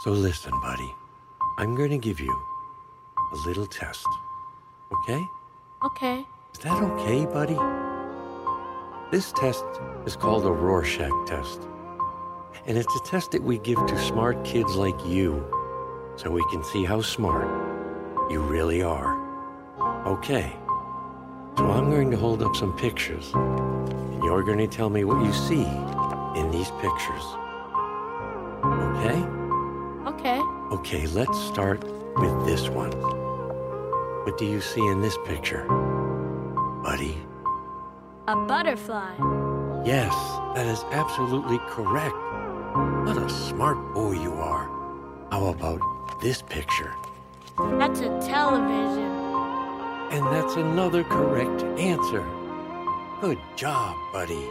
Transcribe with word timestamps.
So 0.00 0.12
listen, 0.12 0.52
buddy. 0.60 0.94
I'm 1.58 1.74
going 1.74 1.90
to 1.90 1.98
give 1.98 2.20
you 2.20 2.32
a 3.32 3.36
little 3.48 3.66
test. 3.66 4.06
Okay? 4.92 5.20
Okay. 5.84 6.24
Is 6.54 6.60
that 6.60 6.80
okay, 6.80 7.26
buddy? 7.26 7.58
This 9.10 9.32
test 9.32 9.64
is 10.06 10.14
called 10.14 10.46
a 10.46 10.52
Rorschach 10.52 11.10
test. 11.26 11.62
And 12.66 12.78
it's 12.78 12.94
a 12.94 13.00
test 13.00 13.32
that 13.32 13.42
we 13.42 13.58
give 13.58 13.84
to 13.86 13.98
smart 13.98 14.44
kids 14.44 14.76
like 14.76 15.04
you 15.04 15.44
so 16.14 16.30
we 16.30 16.44
can 16.50 16.62
see 16.62 16.84
how 16.84 17.00
smart 17.00 17.48
you 18.30 18.40
really 18.40 18.82
are. 18.82 19.18
Okay. 20.06 20.52
So 21.56 21.68
I'm 21.72 21.90
going 21.90 22.12
to 22.12 22.16
hold 22.16 22.40
up 22.44 22.54
some 22.54 22.72
pictures, 22.76 23.32
and 23.34 24.22
you're 24.22 24.44
going 24.44 24.58
to 24.58 24.68
tell 24.68 24.90
me 24.90 25.02
what 25.02 25.24
you 25.24 25.32
see 25.32 25.66
in 26.40 26.52
these 26.52 26.70
pictures. 26.80 27.24
Okay. 30.78 31.08
Let's 31.08 31.36
start 31.40 31.82
with 32.16 32.46
this 32.46 32.68
one. 32.68 32.92
What 34.22 34.38
do 34.38 34.46
you 34.46 34.60
see 34.60 34.86
in 34.86 35.00
this 35.00 35.18
picture? 35.26 35.64
Buddy? 36.84 37.18
A 38.28 38.36
butterfly. 38.36 39.12
Yes, 39.84 40.14
that 40.54 40.66
is 40.66 40.84
absolutely 40.92 41.58
correct. 41.66 42.14
What 43.06 43.18
a 43.18 43.28
smart 43.28 43.92
boy 43.92 44.12
you 44.12 44.32
are. 44.34 44.70
How 45.32 45.46
about 45.46 45.80
this 46.22 46.42
picture? 46.42 46.94
That's 47.58 48.00
a 48.00 48.16
television. 48.20 49.10
And 50.12 50.24
that's 50.26 50.54
another 50.54 51.02
correct 51.02 51.64
answer. 51.76 52.24
Good 53.20 53.40
job, 53.56 53.96
buddy. 54.12 54.48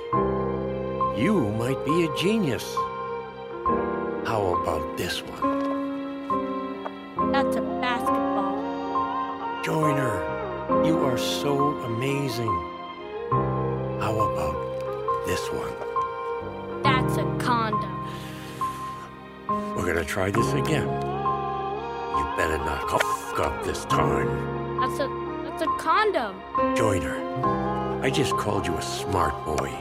You 1.20 1.56
might 1.58 1.84
be 1.86 2.06
a 2.06 2.16
genius. 2.18 2.76
How 4.26 4.60
about 4.62 4.98
this 4.98 5.22
one? 5.24 5.57
That's 7.32 7.56
a 7.58 7.62
basketball. 7.82 8.58
Joiner, 9.64 10.86
you 10.86 10.98
are 11.00 11.18
so 11.18 11.72
amazing. 11.84 12.48
How 14.00 14.18
about 14.18 15.26
this 15.26 15.42
one? 15.52 15.74
That's 16.84 17.18
a 17.18 17.26
condom. 17.38 17.94
We're 19.76 19.86
gonna 19.86 20.06
try 20.06 20.32
this 20.32 20.54
again. 20.54 20.88
You 20.88 22.24
better 22.38 22.58
not 22.60 22.88
cough 22.88 23.40
up 23.40 23.64
this 23.64 23.86
time. 23.86 24.80
That's 24.80 25.00
a 25.00 25.08
that's 25.44 25.62
a 25.62 25.68
condom. 25.78 26.42
Joiner, 26.76 27.18
I 28.02 28.10
just 28.10 28.34
called 28.38 28.66
you 28.66 28.74
a 28.76 28.82
smart 28.82 29.36
boy. 29.46 29.72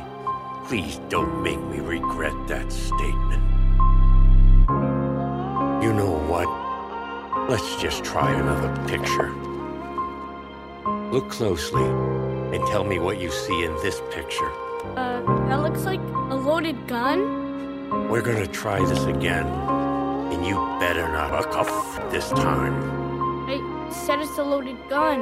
Please 0.66 0.98
don't 1.08 1.42
make 1.42 1.60
me 1.60 1.78
regret 1.78 2.34
that 2.48 2.72
statement. 2.72 3.42
You 5.82 5.92
know 5.92 6.18
what? 6.28 6.65
Let's 7.48 7.76
just 7.76 8.02
try 8.02 8.34
another 8.34 8.74
picture. 8.88 9.32
Look 11.12 11.30
closely 11.30 11.84
and 11.84 12.66
tell 12.66 12.82
me 12.82 12.98
what 12.98 13.20
you 13.20 13.30
see 13.30 13.62
in 13.62 13.72
this 13.76 14.02
picture. 14.10 14.50
Uh, 14.96 15.22
that 15.48 15.62
looks 15.62 15.84
like 15.84 16.00
a 16.00 16.34
loaded 16.34 16.88
gun. 16.88 18.08
We're 18.08 18.22
gonna 18.22 18.48
try 18.48 18.84
this 18.84 19.04
again, 19.04 19.46
and 19.46 20.44
you 20.44 20.56
better 20.80 21.06
not 21.06 21.30
cough 21.52 22.10
this 22.10 22.30
time. 22.30 22.74
I 23.48 23.92
said 23.92 24.18
it's 24.18 24.38
a 24.38 24.42
loaded 24.42 24.76
gun. 24.88 25.20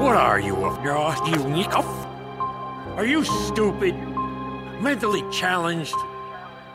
What 0.00 0.16
are 0.16 0.40
you, 0.40 0.56
a 0.56 0.82
you 1.28 1.36
Nikov? 1.36 1.84
Are 2.96 3.04
you 3.04 3.24
stupid? 3.24 3.94
Mentally 4.80 5.22
challenged? 5.30 5.96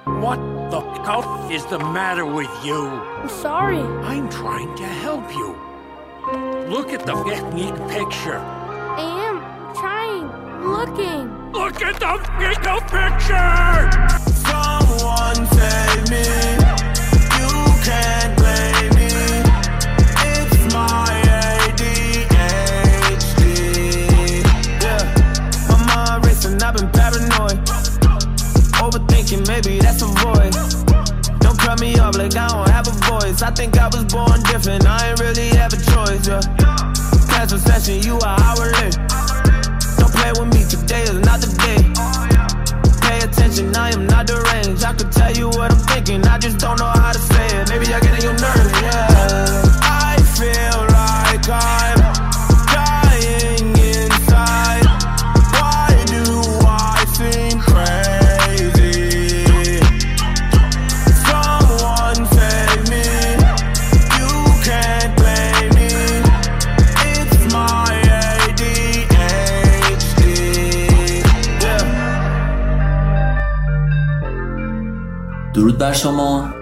What 0.05 0.37
the 0.71 0.81
cuff 1.05 1.51
is 1.51 1.63
the 1.67 1.77
matter 1.77 2.25
with 2.25 2.49
you? 2.65 2.87
I'm 2.87 3.29
sorry. 3.29 3.77
I'm 3.77 4.29
trying 4.31 4.75
to 4.77 4.83
help 4.83 5.29
you. 5.31 5.55
Look 6.67 6.89
at 6.91 7.05
the 7.05 7.13
technique 7.23 7.75
picture. 7.87 8.39
I 8.39 9.01
am 9.27 9.75
trying. 9.75 10.27
I'm 10.27 10.71
looking. 10.73 11.51
Look 11.51 11.83
at 11.83 11.99
the 11.99 12.17
technique 12.39 12.81
picture! 12.89 13.91
Someone 14.41 15.45
save 15.53 16.09
me. 16.09 16.60
That's 29.91 30.03
a 30.03 30.07
voice. 30.23 30.83
Don't 31.39 31.59
cut 31.59 31.81
me 31.81 31.97
off 31.99 32.15
like 32.17 32.35
I 32.35 32.47
don't 32.47 32.69
have 32.69 32.87
a 32.87 32.91
voice. 33.11 33.41
I 33.41 33.51
think 33.51 33.77
I 33.77 33.87
was 33.87 34.05
born 34.05 34.41
different. 34.43 34.85
I 34.85 35.09
ain't 35.09 35.19
really 35.19 35.49
have 35.49 35.73
a 35.73 35.77
choice. 35.77 36.27
Yeah, 36.27 36.41
cancel 37.27 37.59
session. 37.59 38.01
You 38.03 38.15
are 38.19 38.39
hourly. 38.39 38.91
Don't 39.99 40.13
play 40.13 40.31
with 40.31 40.53
me. 40.53 40.63
Today 40.69 41.03
is 41.03 41.19
not 41.19 41.41
the 41.41 41.51
day. 41.59 42.00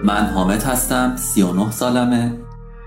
من 0.10 0.26
حامد 0.26 0.64
هستم 0.64 1.16
39 1.18 1.72
سالمه. 1.72 2.38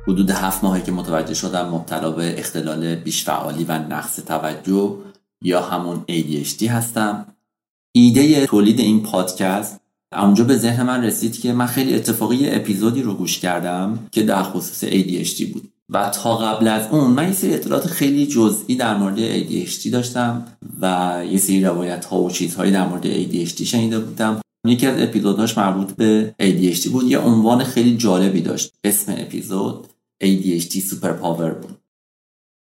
حدود 0.09 0.31
هفت 0.31 0.65
ماهه 0.65 0.83
که 0.83 0.93
متوجه 0.93 1.35
شدم 1.35 1.69
مبتلا 1.69 2.11
به 2.11 2.39
اختلال 2.39 2.95
بیشفعالی 2.95 3.65
و 3.65 3.73
نقص 3.79 4.17
توجه 4.17 4.97
یا 5.43 5.63
همون 5.63 6.05
ADHD 6.11 6.63
هستم. 6.63 7.27
ایده 7.93 8.47
تولید 8.47 8.81
این 8.81 9.03
پادکست 9.03 9.81
اونجا 10.13 10.45
به 10.45 10.57
ذهن 10.57 10.83
من 10.83 11.05
رسید 11.05 11.41
که 11.41 11.53
من 11.53 11.67
خیلی 11.67 11.95
اتفاقی 11.95 12.51
اپیزودی 12.51 13.03
رو 13.03 13.15
گوش 13.15 13.39
کردم 13.39 13.99
که 14.13 14.23
در 14.23 14.43
خصوص 14.43 14.85
ADHD 14.85 15.43
بود. 15.53 15.69
و 15.89 16.11
تا 16.11 16.37
قبل 16.37 16.69
از 16.69 16.89
اون 16.91 17.11
من 17.11 17.27
یه 17.27 17.33
سری 17.33 17.55
اطلاعات 17.55 17.87
خیلی 17.87 18.27
جزئی 18.27 18.77
در 18.77 18.97
مورد 18.97 19.17
ADHD 19.17 19.89
داشتم 19.93 20.47
و 20.81 21.17
یه 21.31 21.39
سری 21.39 21.65
روایت 21.65 22.05
ها 22.05 22.21
و 22.21 22.31
چیزهایی 22.31 22.73
در 22.73 22.87
مورد 22.87 23.05
ADHD 23.05 23.63
شنیده 23.63 23.99
بودم. 23.99 24.42
یکی 24.65 24.87
از 24.87 25.03
اپیزودهاش 25.03 25.59
مربوط 25.59 25.93
به 25.93 26.35
ADHD 26.41 26.89
بود. 26.89 27.05
یه 27.05 27.19
عنوان 27.19 27.65
خیلی 27.65 27.97
جالبی 27.97 28.41
داشت. 28.41 28.75
اسم 28.85 29.15
اپیزود 29.19 29.87
ADHD 30.25 30.79
superpower 30.79 31.51
بود. 31.51 31.79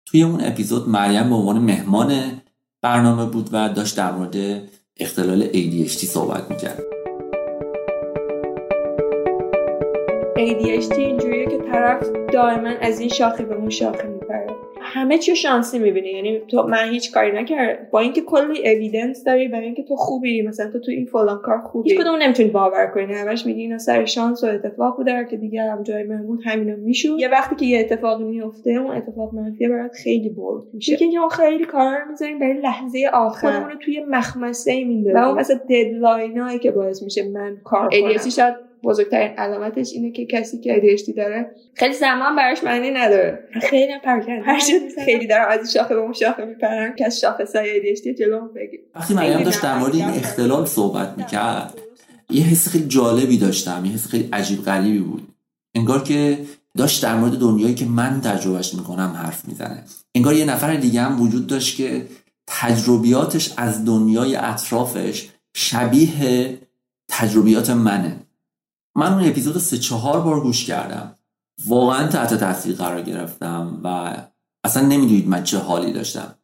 توی 0.07 0.23
اون 0.23 0.45
اپیزود 0.45 0.89
مریم 0.89 1.29
به 1.29 1.35
عنوان 1.35 1.59
مهمان 1.59 2.41
برنامه 2.83 3.27
بود 3.27 3.49
و 3.53 3.69
داشت 3.69 3.97
در 3.97 4.13
مورد 4.13 4.63
اختلال 4.97 5.47
ADHD 5.47 6.05
صحبت 6.05 6.51
می‌کرد. 6.51 6.83
ADHD 10.37 10.99
اینجوریه 10.99 11.47
که 11.47 11.59
طرف 11.73 12.07
دائما 12.33 12.69
از 12.69 13.01
این 13.01 13.09
شاخه 13.09 13.45
به 13.45 13.55
اون 13.55 13.71
شاخه 13.71 14.09
میپره. 14.09 14.58
همه 14.89 15.19
چی 15.19 15.37
شانسی 15.37 15.79
می‌بینی. 15.79 16.09
یعنی 16.09 16.41
تو 16.49 16.63
من 16.63 16.89
هیچ 16.91 17.13
کاری 17.13 17.33
نکرد. 17.33 17.91
با 17.91 18.01
اینکه 18.01 18.21
کلی 18.21 18.69
evidence 18.69 19.25
داری 19.25 19.49
برای 19.49 19.65
اینکه 19.65 19.83
تو 19.83 19.97
خوبی 19.97 20.43
مثلا 20.43 20.71
تو 20.71 20.79
تو 20.79 20.91
این 20.91 21.07
فلان 21.07 21.39
کار 21.39 21.59
خوبی. 21.59 21.91
هیچ 21.91 22.01
کدوم 22.01 22.17
نمی‌تونی 22.23 22.49
باور 22.49 22.87
کنی. 22.87 23.15
همش 23.15 23.47
میگی 23.47 23.61
اینا 23.61 23.79
سر 23.79 24.05
شانس 24.05 24.45
و 24.45 24.47
اتفاق 24.47 24.97
بوده 24.97 25.27
که 25.31 25.37
دیگه 25.37 25.63
هم 25.63 25.83
جای 25.83 26.03
من 26.03 26.27
بود 26.27 26.41
همینا 26.45 26.77
می‌شد. 26.77 27.17
یه 27.19 27.29
وقتی 27.29 27.57
که 27.57 27.67
یه 27.67 27.81
اتفاقی 27.81 28.25
میفته 28.25 28.71
اون 28.71 28.97
اتفاق 28.97 29.35
منفی 29.35 29.69
برات 29.69 29.93
خیلی 29.93 30.29
bold 30.29 30.65
میشه. 30.73 30.97
اینکه 31.01 31.19
ما 31.19 31.29
خیلی 31.29 31.65
کارا 31.65 31.99
رو 31.99 32.11
می‌ذاریم 32.11 32.39
برای 32.39 32.61
لحظه 32.61 33.11
آخر. 33.13 33.51
خودمون 33.51 33.71
رو 33.71 33.79
توی 33.79 34.05
مخمسه 34.09 34.85
میندازیم. 34.85 35.21
و 35.21 35.25
اون 35.25 35.39
مثلا 35.39 35.61
deadline 35.71 36.41
ایی 36.41 36.59
که 36.59 36.71
باعث 36.71 37.03
میشه 37.03 37.29
من 37.29 37.57
کار 37.65 37.89
کنم. 37.89 38.31
شاید 38.31 38.68
بزرگترین 38.85 39.39
علامتش 39.39 39.93
اینه 39.93 40.13
که 40.13 40.27
کسی 40.27 40.61
که 40.61 40.75
ADHD 40.75 41.17
داره 41.17 41.51
خیلی 41.75 41.95
زمان 41.95 42.37
براش 42.37 42.65
معنی 42.65 42.91
نداره. 42.91 43.49
خیلی 43.71 43.93
هم 43.93 44.01
پرکن 44.01 44.33
هر 44.33 44.61
خیلی 45.05 45.27
دارم 45.27 45.49
از 45.49 45.73
شاخه 45.73 45.95
به 45.95 46.01
اون 46.01 46.13
شاخه 46.13 46.45
میپرم 46.45 46.97
که 46.97 47.07
از 47.07 47.21
شاخه 47.21 47.45
سای 47.45 47.81
ADHD 47.81 48.19
جلو 48.19 48.49
بگیر. 48.49 48.81
وقتی 48.95 49.15
مریم 49.15 49.43
داشت 49.43 49.63
در 49.63 49.79
مورد 49.79 49.95
این 49.95 50.05
اختلال 50.05 50.67
صحبت 50.67 51.15
می‌کرد 51.17 51.75
یه 52.31 52.43
حس 52.43 52.69
خیلی 52.69 52.89
جالبی 52.89 53.39
داشتم 53.39 53.83
یه 53.85 53.93
حس 53.93 54.07
خیلی 54.07 54.29
عجیب 54.33 54.63
غریبی 54.63 54.99
بود. 54.99 55.29
انگار 55.75 56.03
که 56.03 56.39
داشت 56.77 57.03
در 57.03 57.15
مورد 57.15 57.33
دنیایی 57.33 57.75
که 57.75 57.85
من 57.85 58.21
تجربهش 58.21 58.75
می‌کنم 58.75 59.21
حرف 59.23 59.49
می‌زنه. 59.49 59.85
انگار 60.15 60.35
یه 60.35 60.45
نفر 60.45 60.75
دیگه 60.75 61.01
هم 61.01 61.23
وجود 61.23 61.47
داشت 61.47 61.77
که 61.77 62.03
تجربیاتش 62.47 63.55
از 63.57 63.85
دنیای 63.85 64.37
اطرافش 64.37 65.29
شبیه 65.55 66.11
تجربیات 67.09 67.71
منه. 67.71 68.17
من 68.99 69.13
اون 69.13 69.29
اپیزود 69.29 69.59
سه 69.59 69.79
چهار 69.79 70.21
بار 70.21 70.41
گوش 70.41 70.65
کردم. 70.65 71.15
واقعا 71.67 72.07
تحت 72.07 72.35
تاثیر 72.35 72.77
قرار 72.77 73.03
گرفتم 73.03 73.81
و 73.85 74.17
اصلا 74.65 74.83
نمی‌دونید 74.83 75.29
من 75.29 75.45
چه 75.45 75.59
حالی 75.59 75.93
داشتم. 75.93 76.35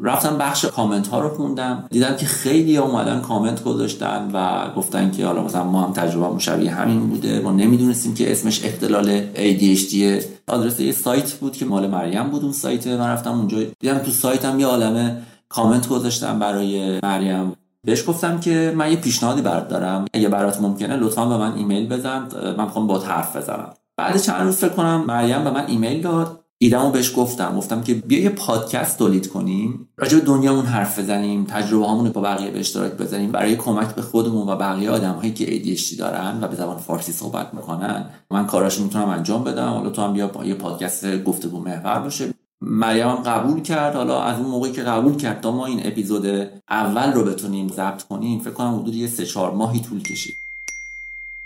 رفتم 0.00 0.38
بخش 0.38 0.64
کامنت 0.64 1.08
ها 1.08 1.20
رو 1.20 1.28
خوندم 1.28 1.84
دیدم 1.90 2.16
که 2.16 2.26
خیلی 2.26 2.76
اومدن 2.76 3.20
کامنت 3.20 3.64
گذاشتن 3.64 4.30
و 4.32 4.68
گفتن 4.76 5.10
که 5.10 5.26
حالا 5.26 5.42
مثلا 5.42 5.64
ما 5.64 5.82
هم 5.82 5.92
تجربه 5.92 6.34
مشابه 6.34 6.70
همین 6.70 7.06
بوده. 7.06 7.40
ما 7.40 7.52
نمی‌دونستیم 7.52 8.14
که 8.14 8.32
اسمش 8.32 8.64
اختلال 8.64 9.34
ADHD 9.34 10.24
آدرس 10.46 10.80
یه 10.80 10.92
سایت 10.92 11.32
بود 11.32 11.56
که 11.56 11.64
مال 11.64 11.86
مریم 11.86 12.30
بود 12.30 12.42
اون 12.42 12.52
سایت. 12.52 12.86
من 12.86 13.08
رفتم 13.08 13.38
اونجا 13.38 13.58
دیدم 13.80 13.98
تو 13.98 14.10
سایتم 14.10 14.60
یه 14.60 14.66
عالمه 14.66 15.22
کامنت 15.48 15.88
گذاشتم 15.88 16.38
برای 16.38 17.00
مریم. 17.02 17.52
بهش 17.86 18.08
گفتم 18.08 18.40
که 18.40 18.72
من 18.76 18.90
یه 18.90 18.96
پیشنهادی 18.96 19.42
برات 19.42 19.68
دارم. 19.68 20.04
اگه 20.14 20.28
برات 20.28 20.60
ممکنه 20.60 20.96
لطفا 20.96 21.26
به 21.26 21.36
من 21.36 21.52
ایمیل 21.52 21.88
بزن. 21.88 22.28
من 22.58 22.64
می‌خوام 22.64 22.86
با 22.86 22.98
حرف 22.98 23.36
بزنم. 23.36 23.74
بعد 23.96 24.16
چند 24.16 24.42
روز 24.42 24.56
فکر 24.56 24.68
کنم 24.68 25.04
مریم 25.06 25.44
به 25.44 25.50
من 25.50 25.66
ایمیل 25.66 26.02
داد. 26.02 26.36
ایدمو 26.62 26.90
بهش 26.90 27.12
گفتم. 27.16 27.56
گفتم 27.56 27.82
که 27.82 27.94
بیا 27.94 28.20
یه 28.20 28.30
پادکست 28.30 28.98
تولید 28.98 29.28
کنیم. 29.28 29.88
راجع 29.96 30.18
به 30.18 30.24
دنیامون 30.24 30.66
حرف 30.66 30.98
بزنیم. 30.98 31.44
تجربه 31.44 31.86
هامون 31.86 32.06
رو 32.06 32.12
با 32.12 32.20
بقیه 32.20 32.50
به 32.50 32.60
اشتراک 32.60 32.92
بزنیم 32.92 33.32
برای 33.32 33.56
کمک 33.56 33.94
به 33.94 34.02
خودمون 34.02 34.48
و 34.48 34.56
بقیه 34.56 34.90
آدم 34.90 35.12
هایی 35.12 35.32
که 35.32 35.46
ADHD 35.46 35.98
دارن 35.98 36.38
و 36.42 36.48
به 36.48 36.56
زبان 36.56 36.76
فارسی 36.76 37.12
صحبت 37.12 37.54
می‌کنن 37.54 38.04
من 38.30 38.46
کاراشو 38.46 38.82
می‌تونم 38.82 39.08
انجام 39.08 39.44
بدم. 39.44 39.68
حالا 39.68 39.90
تو 39.90 40.02
هم 40.02 40.12
بیا 40.12 40.26
با 40.26 40.44
یه 40.44 40.54
پادکست 40.54 41.22
گفتگو 41.22 41.60
محور 41.60 41.98
باشه. 41.98 42.34
مریم 42.60 43.14
قبول 43.14 43.62
کرد. 43.62 43.94
حالا 43.94 44.22
از 44.22 44.38
اون 44.38 44.48
موقعی 44.48 44.72
که 44.72 44.82
قبول 44.82 45.16
کرد 45.16 45.40
تا 45.40 45.50
ما 45.50 45.66
این 45.66 45.86
اپیزود 45.86 46.26
اول 46.70 47.12
رو 47.12 47.24
بتونیم 47.24 47.68
ضبط 47.68 48.02
کنیم 48.02 48.40
فکر 48.40 48.50
کنم 48.50 48.78
حدود 48.80 48.94
یه 48.94 49.06
سه 49.06 49.26
چهار 49.26 49.52
ماهی 49.52 49.80
طول 49.80 50.02
کشید. 50.02 50.36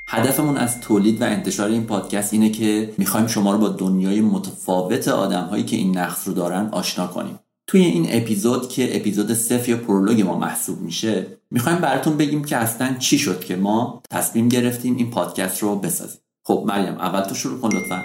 هدفمون 0.06 0.56
از 0.56 0.80
تولید 0.80 1.22
و 1.22 1.24
انتشار 1.24 1.68
این 1.68 1.86
پادکست 1.86 2.32
اینه 2.32 2.50
که 2.50 2.94
می‌خوایم 2.98 3.26
شما 3.26 3.52
رو 3.52 3.58
با 3.58 3.68
دنیای 3.68 4.20
متفاوت 4.20 5.08
آدم 5.08 5.44
هایی 5.44 5.64
که 5.64 5.76
این 5.76 5.98
نقص 5.98 6.28
رو 6.28 6.34
دارن 6.34 6.68
آشنا 6.72 7.06
کنیم. 7.06 7.38
توی 7.66 7.80
این 7.80 8.06
اپیزود 8.08 8.68
که 8.68 8.96
اپیزود 8.96 9.32
صفر 9.32 9.68
یا 9.68 9.76
پرولوگ 9.76 10.20
ما 10.20 10.38
محسوب 10.38 10.80
میشه 10.80 11.26
می‌خوایم 11.50 11.78
براتون 11.78 12.16
بگیم 12.16 12.44
که 12.44 12.56
اصلا 12.56 12.94
چی 12.98 13.18
شد 13.18 13.44
که 13.44 13.56
ما 13.56 14.02
تصمیم 14.10 14.48
گرفتیم 14.48 14.96
این 14.96 15.10
پادکست 15.10 15.62
رو 15.62 15.76
بسازیم. 15.76 16.20
خب 16.44 16.64
مریم 16.66 16.94
اول 16.94 17.20
تو 17.20 17.34
شروع 17.34 17.60
کن 17.60 17.68
لطفا. 17.68 18.04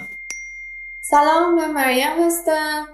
سلام 1.00 1.54
من 1.54 1.72
مریم 1.72 2.26
هستم. 2.26 2.86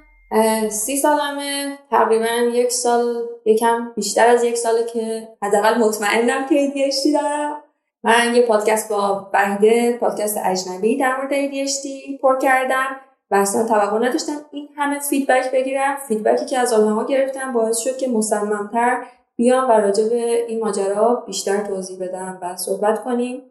سی 0.71 0.97
سالمه 0.97 1.79
تقریبا 1.91 2.51
یک 2.53 2.73
سال 2.73 3.29
یکم 3.45 3.93
بیشتر 3.97 4.27
از 4.27 4.45
یک 4.45 4.57
ساله 4.57 4.85
که 4.85 5.29
حداقل 5.43 5.79
مطمئنم 5.79 6.47
که 6.49 6.71
ADHD 6.71 7.13
دارم. 7.13 7.63
من 8.05 8.35
یه 8.35 8.47
پادکست 8.47 8.89
با 8.89 9.31
وحیده 9.33 9.99
پادکست 9.99 10.37
اجنبی 10.45 10.97
در 10.99 11.17
مورد 11.17 11.31
ADHD 11.31 12.21
پر 12.23 12.39
کردم. 12.39 12.87
و 13.31 13.35
اصلا 13.35 13.69
توقع 13.69 14.09
نداشتم 14.09 14.37
این 14.51 14.69
همه 14.77 14.99
feedback 14.99 15.53
بگیرم. 15.53 15.97
feedback 16.09 16.42
ی 16.42 16.47
که 16.47 16.59
از 16.59 16.73
آدمها 16.73 17.05
گرفتم 17.05 17.53
باعث 17.53 17.79
شد 17.79 17.97
که 17.97 18.09
مصممتر 18.09 19.07
بیام 19.37 19.71
و 19.71 19.73
راجع 19.73 20.09
به 20.09 20.47
این 20.49 20.61
ماجرا 20.61 21.15
بیشتر 21.27 21.67
توضیح 21.67 21.99
بدم 22.01 22.39
و 22.43 22.57
صحبت 22.57 23.05
کنیم 23.05 23.43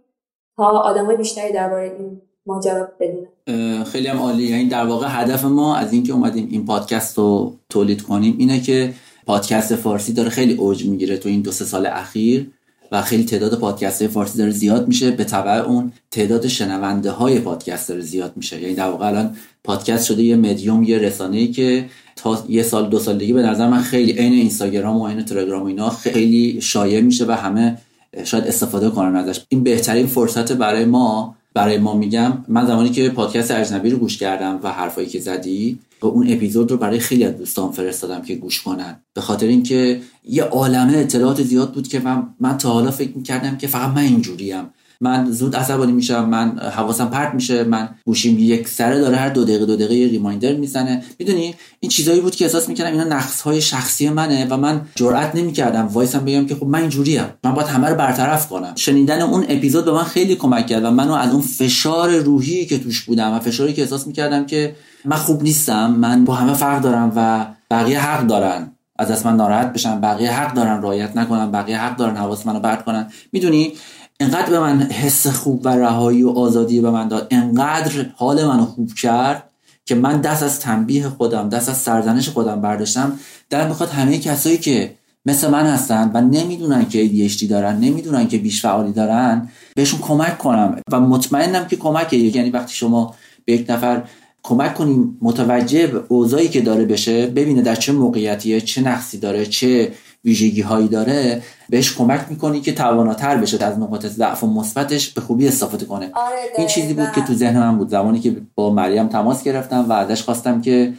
تا 0.58 0.64
آدمای 0.64 1.18
بیشتری 1.18 1.54
درباره 1.54 1.84
این 1.84 2.22
ماجرا 2.46 2.88
بدونن 3.00 3.84
خیلی 3.84 4.08
هم 4.08 4.18
عالی. 4.18 4.44
یعنی 4.44 4.66
در 4.66 4.86
واقع 4.86 5.08
هدف 5.10 5.44
ما 5.44 5.76
از 5.76 5.94
اینکه 5.94 6.14
اومدیم 6.14 6.48
این 6.52 6.66
پادکست 6.66 7.18
رو 7.18 7.56
تولید 7.70 8.02
کنیم 8.02 8.36
اینه 8.38 8.60
که 8.60 8.94
پادکست 9.26 9.76
فارسی 9.76 10.14
داره 10.14 10.30
خیلی 10.30 10.54
اوج 10.54 10.86
می‌گیره 10.86 11.18
تو 11.18 11.30
این 11.30 11.42
دو 11.42 11.52
سه 11.52 11.66
سال 11.66 11.86
اخیر 11.86 12.52
و 12.92 13.02
خیلی 13.02 13.24
تعداد 13.26 13.60
پادکست 13.60 14.08
فارسی 14.08 14.38
داره 14.38 14.52
زیاد 14.52 14.88
میشه. 14.88 15.12
به 15.12 15.24
تبع 15.24 15.52
اون 15.52 15.92
تعداد 16.12 16.48
شنونده 16.48 17.12
های 17.12 17.40
پادکست 17.40 17.90
داره 17.90 18.02
زیاد 18.02 18.34
میشه. 18.36 18.62
یعنی 18.62 18.74
در 18.74 18.90
واقع 18.90 19.08
الان 19.08 19.36
پادکست 19.64 20.06
شده 20.06 20.24
یه 20.24 20.36
مدیوم 20.36 20.84
یه 20.84 20.98
رسانه 20.98 21.38
ای 21.38 21.48
که 21.48 21.86
تا 22.16 22.44
یه 22.50 22.64
سال 22.64 22.90
دو 22.90 23.00
سال 23.00 23.18
دیگه 23.18 23.34
به 23.34 23.42
نظر 23.42 23.70
من 23.70 23.82
خیلی 23.82 24.12
عین 24.12 24.34
اینستاگرام 24.34 24.98
و 24.98 25.08
عین 25.08 25.26
تلگرام 25.26 25.64
و 25.64 25.66
اینا 25.66 25.90
خیلی 25.90 26.62
شایع 26.62 27.02
میشه 27.02 27.26
و 27.26 27.32
همه 27.32 27.78
شاید 28.24 28.44
استفاده 28.48 28.90
کنن 28.90 29.16
ازش. 29.16 29.46
این 29.50 29.64
بهترین 29.64 30.08
فرصت 30.08 30.52
برای 30.52 30.86
ما 30.86 31.36
برای 31.56 31.78
ما 31.78 31.94
میگم 31.94 32.46
من 32.48 32.66
زمانی 32.66 32.90
که 32.90 33.10
پادکست 33.10 33.52
اجنبی 33.52 33.90
رو 33.90 33.98
گوش 33.98 34.18
کردم 34.18 34.60
و 34.64 34.72
حرفایی 34.72 35.08
که 35.08 35.20
زدی 35.20 35.80
و 36.02 36.06
اون 36.06 36.32
اپیزود 36.32 36.72
رو 36.72 36.78
برای 36.78 37.00
خیلی 37.00 37.24
از 37.24 37.38
دوستان 37.38 37.72
فرستادم 37.72 38.22
که 38.22 38.36
گوش 38.36 38.62
کنن. 38.62 39.02
به 39.14 39.22
خاطر 39.22 39.48
اینکه 39.48 40.02
یه 40.24 40.44
عالمه 40.44 40.98
اطلاعات 40.98 41.44
زیاد 41.44 41.74
بود 41.74 41.88
که 41.88 42.00
من 42.00 42.28
من 42.40 42.58
تا 42.58 42.74
حالا 42.74 42.92
فکر 42.92 43.18
می‌کردم 43.18 43.58
که 43.58 43.68
فقط 43.68 43.90
من 43.90 44.02
اینجوریم. 44.02 44.64
من 45.02 45.32
زود 45.32 45.56
عصبانی 45.56 45.92
میشم 45.92 46.30
من 46.30 46.60
حواسم 46.60 47.06
پرت 47.06 47.34
میشه 47.34 47.64
من 47.64 47.90
گوشیم 48.06 48.40
یک 48.40 48.68
سره 48.68 49.00
داره 49.00 49.16
هر 49.16 49.30
دو 49.30 49.44
دقیقه 49.44 49.66
دو 49.66 49.76
دقیقه 49.76 49.96
یه 49.96 50.08
ریمایندر 50.08 50.54
می‌زنه. 50.54 51.04
می‌دونی؟ 51.20 51.56
این 51.80 51.90
چیزایی 51.90 52.20
بود 52.20 52.36
که 52.36 52.46
احساس 52.46 52.70
می‌کردم 52.70 52.92
اینا 52.92 53.04
نقص 53.04 53.42
های 53.42 53.62
شخصی 53.62 54.10
منه 54.10 54.48
و 54.50 54.58
من 54.58 54.82
جرئت 54.96 55.36
نمی‌کردم 55.36 55.88
وایسم 55.88 56.26
بگم 56.26 56.46
که 56.46 56.56
خب 56.56 56.66
من 56.66 56.80
اینجوریم. 56.80 57.24
من 57.44 57.54
باید 57.54 57.68
همه 57.68 57.88
رو 57.90 57.96
برطرف 57.96 58.50
کنم. 58.50 58.74
شنیدن 58.76 59.22
اون 59.22 59.46
اپیزود 59.50 59.86
به 59.86 59.92
من 59.92 60.04
خیلی 60.04 60.36
کمک 60.36 60.68
کرد 60.68 60.84
و 60.84 60.92
منو 60.92 61.14
از 61.14 61.32
اون 61.32 61.42
فشار 61.42 62.18
روحی 62.18 62.66
که 62.66 62.80
توش 62.80 63.04
بودم 63.04 63.34
و 63.34 63.40
فشاری 63.40 63.74
که 63.74 63.82
احساس 63.82 64.08
می‌کردم 64.08 64.46
که 64.46 64.76
من 65.06 65.18
خوب 65.18 65.44
نیستم 65.44 65.92
من 65.92 66.26
با 66.26 66.34
همه 66.34 66.54
فرق 66.54 66.82
دارم 66.82 67.14
و 67.16 67.46
بقیه 67.72 68.00
حق 68.00 68.28
دارن. 68.28 68.72
از 69.00 69.08
دست 69.08 69.26
من 69.26 69.36
ناراحت 69.36 69.74
بشن 69.74 70.02
بقیه 70.02 70.32
حق 70.32 70.54
دارن 70.54 70.82
رایت 70.82 71.18
نکنن 71.18 71.52
بقیه 71.52 71.78
حق 71.82 71.98
دارن 71.98 72.16
حواس 72.16 72.48
منو 72.48 72.60
پرت 72.60 72.86
کنن. 72.86 73.08
می‌دونی؟ 73.32 73.74
انقدر 74.20 74.50
به 74.50 74.60
من 74.60 74.82
حس 74.82 75.28
خوب 75.28 75.62
و 75.64 75.70
رهایی 75.70 76.24
و 76.24 76.30
آزادی 76.30 76.82
به 76.82 76.92
من 76.92 77.08
داد 77.08 77.28
انقدر 77.32 78.06
حال 78.16 78.46
منو 78.46 78.66
خوب 78.66 78.94
کرد 78.94 79.50
که 79.86 79.96
من 79.96 80.22
دست 80.22 80.44
از 80.44 80.60
تنبیه 80.60 81.10
خودم 81.10 81.50
دست 81.50 81.70
از 81.70 81.78
سرزنش 81.78 82.30
خودم 82.30 82.62
برداشتم. 82.62 83.20
در 83.50 83.68
می‌خواد 83.68 83.90
همه 83.90 84.20
کسایی 84.20 84.58
که 84.58 84.96
مثل 85.26 85.50
من 85.50 85.66
هستن 85.66 86.12
و 86.14 86.22
نمی‌دونن 86.22 86.90
که 86.90 87.08
ADHD 87.08 87.44
دارن 87.44 87.80
نمی‌دونن 87.80 88.28
که 88.28 88.38
بیش 88.38 88.62
فعالی 88.62 88.92
دارن 88.92 89.50
بهشون 89.76 90.00
کمک 90.00 90.38
کنم 90.38 90.82
و 90.92 91.00
مطمئنم 91.00 91.68
که 91.68 91.76
کمکه 91.76 92.18
یعنی 92.18 92.50
وقتی 92.50 92.74
شما 92.74 93.16
به 93.46 93.54
یک 93.54 93.70
نفر 93.70 94.04
کمک 94.44 94.76
کنیم 94.76 95.18
متوجه 95.22 96.04
اوضاعی 96.08 96.48
که 96.48 96.62
داره 96.62 96.86
بشه 96.86 97.28
ببینه 97.28 97.62
در 97.62 97.76
چه 97.76 97.92
موقعیتیه 97.92 98.62
چه 98.62 98.82
نقصی 98.82 99.18
داره 99.18 99.46
چه 99.46 99.92
ویژگی 100.26 100.62
هایی 100.62 100.88
داره 100.88 101.42
بهش 101.70 101.96
کمک 101.96 102.22
می‌کنی 102.30 102.62
که 102.62 102.72
تواناتر 102.74 103.38
بشه 103.38 103.66
از 103.66 103.80
نقاط 103.80 104.06
ضعف 104.06 104.44
و 104.44 104.48
مثبتش 104.48 105.10
به 105.10 105.22
خوبی 105.22 105.48
استفاده 105.48 105.86
کنه. 105.86 106.12
آره 106.14 106.36
این 106.58 106.68
چیزی 106.68 106.94
بود 106.94 107.12
که 107.16 107.22
تو 107.22 107.34
ذهن 107.34 107.60
من 107.60 107.78
بود 107.78 107.90
زمانی 107.90 108.20
که 108.20 108.36
با 108.56 108.74
مریم 108.74 109.08
تماس 109.08 109.44
گرفتم 109.44 109.86
و 109.90 109.94
ازش 109.94 110.24
خواستم 110.24 110.62
که 110.62 110.94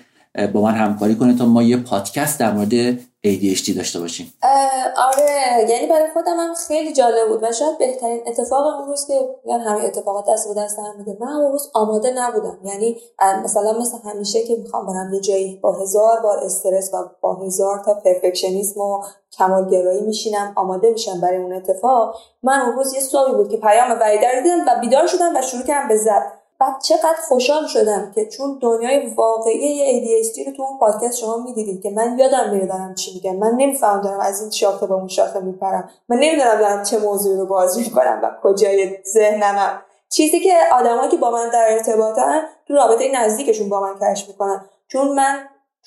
با 0.55 0.61
من 0.61 0.75
همکاری 0.75 1.14
کنه 1.14 1.38
تا 1.38 1.45
ما 1.45 1.62
یه 1.62 1.76
پادکست 1.76 2.40
در 2.40 2.52
مورد 2.52 2.99
ADHD 3.26 3.76
داشته 3.76 4.00
باشیم. 4.00 4.33
آره 4.97 5.71
یعنی 5.71 5.87
برای 5.87 6.09
خودم 6.12 6.37
هم 6.40 6.55
خیلی 6.69 6.93
جالب 6.93 7.28
بود 7.28 7.43
و 7.43 7.52
شاید 7.52 7.78
بهترین 7.78 8.21
اتفاق 8.26 8.66
اون 8.66 8.88
روز 8.88 9.07
که 9.07 9.14
یعنی 9.45 9.64
همه 9.64 9.85
اتفاقات 9.85 10.25
دست 10.28 10.49
به 10.49 10.61
دست 10.61 10.78
هم 10.78 11.16
من 11.21 11.33
اون 11.33 11.52
روز 11.52 11.71
آماده 11.75 12.11
نبودم. 12.11 12.59
یعنی 12.64 12.97
مثلا 13.45 13.78
مثل 13.78 13.97
همیشه 14.05 14.43
که 14.43 14.57
می‌خوام 14.57 14.87
برم 14.87 15.12
یه 15.14 15.21
جایی 15.21 15.57
با 15.57 15.73
هزار 15.73 16.21
بار 16.21 16.38
استرس 16.38 16.95
و 16.95 16.97
با 17.21 17.35
هزار 17.35 17.83
تا 17.85 17.95
پرفکشنیسم 17.95 18.81
و 18.81 19.02
کمالگرایی 19.33 20.00
میشینم 20.00 20.52
آماده 20.57 20.90
میشم 20.90 21.21
برای 21.21 21.37
اون 21.37 21.52
اتفاق. 21.52 22.16
من 22.43 22.61
اون 22.61 22.76
روز 22.76 22.95
یه 22.95 23.00
صبحی 23.00 23.33
بود 23.33 23.49
که 23.49 23.57
پیام 23.57 24.00
وعیده 24.00 24.43
دیدم 24.43 24.64
و 24.66 24.81
بیدار 24.81 25.07
شدم 25.07 25.37
و 25.37 25.43
شروع 25.43 25.62
کردم 25.62 25.88
به 25.88 25.97
زد 25.97 26.33
بعد 26.59 26.81
چقدر 26.83 27.17
خوشحال 27.29 27.67
شدم 27.67 28.13
که 28.15 28.27
چون 28.27 28.59
دنیای 28.63 29.07
واقعی 29.07 30.01
ADHD 30.01 30.47
رو 30.47 30.53
تو 30.53 30.63
اون 30.63 30.79
پادکست 30.79 31.19
شما 31.19 31.37
می‌دیدید 31.37 31.83
که 31.83 31.91
من 31.91 32.19
یادم 32.19 32.51
میره 32.51 32.67
دارم 32.67 32.95
چی 32.95 33.15
میگم. 33.15 33.37
من 33.37 33.51
نمیفهم 33.57 34.01
دارم 34.01 34.21
از 34.21 34.41
این 34.41 34.51
شاخه 34.51 34.87
به 34.87 34.95
اون 34.95 35.09
شاخه 35.09 35.41
میپرم. 35.41 35.91
من 36.09 36.17
نمی‌دونم 36.17 36.59
دارم 36.59 36.83
چه 36.83 36.99
موضوعی 36.99 37.37
رو 37.37 37.47
بازی 37.47 37.81
می‌کنم 37.81 38.21
و 38.23 38.31
کجای 38.43 38.99
ذهنمم 39.13 39.83
چیزی 40.11 40.41
که 40.41 40.55
آدمایی 40.73 41.11
که 41.11 41.17
با 41.17 41.31
من 41.31 41.51
در 41.51 41.67
ارتباطن 41.71 42.43
تو 42.69 42.75
رابطه 42.75 43.13
نزدیکشون 43.15 43.69
با 43.69 43.81
من 43.81 43.95
کشف 44.03 44.29
می‌کنن. 44.29 44.65
چون 44.89 45.09
من 45.09 45.39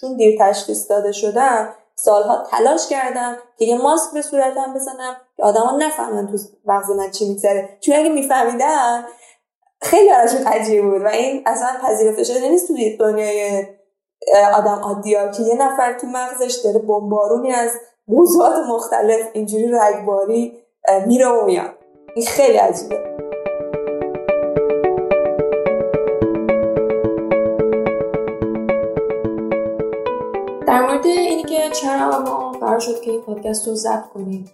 چون 0.02 0.18
دیر 0.18 0.40
تشخیص 0.40 0.90
داده 0.90 1.12
شدم 1.12 1.70
سالها 1.96 2.44
تلاش 2.52 2.88
کردم 2.90 3.38
که 3.58 3.66
یه 3.66 3.78
ماسک 3.78 4.14
به 4.14 4.22
صورتم 4.22 4.74
بزنم 4.74 5.18
که 5.38 5.44
آدما 5.44 5.72
نفهمن 5.72 6.28
تو 6.28 6.38
مغز 6.66 6.90
من 6.90 7.12
چی 7.12 7.30
میگذره. 7.30 7.78
چون 7.82 7.96
اگه 7.96 8.10
میفهمیدن 8.10 9.06
خیلی 9.82 10.10
براشون 10.10 10.48
عجیب 10.48 10.84
بود. 10.84 11.02
و 11.02 11.08
این 11.08 11.44
اصلا 11.46 11.68
پذیرفته 11.84 12.24
شده 12.24 12.50
نیست 12.50 12.68
توی 12.68 12.98
دنیای 12.98 13.68
آدم 14.54 14.80
عادی 14.84 15.16
ها 15.16 15.28
که 15.28 15.44
یه 15.44 15.56
نفر 15.56 15.94
تو 15.94 16.08
مغزش 16.08 16.56
داره 16.64 16.80
بمبارونی 16.80 17.52
از 17.52 17.72
موضوعات 18.08 18.56
مختلف 18.70 19.22
اینجوری 19.34 19.72
رگباری 19.72 20.64
میره 21.08 21.28
و 21.28 21.46
میاد. 21.46 21.76
این 22.16 22.26
خیلی 22.26 22.58
عجیبه. 22.58 23.10
در 30.68 30.82
مورد 30.82 31.06
اینی 31.06 31.44
که 31.44 31.70
چرا 31.70 32.20
ما 32.20 32.52
قرار 32.52 32.80
شد 32.80 33.02
که 33.02 33.12
این 33.12 33.22
پادکست 33.22 33.68
رو 33.68 33.76
ضبط 33.76 34.06
کنیم 34.14 34.52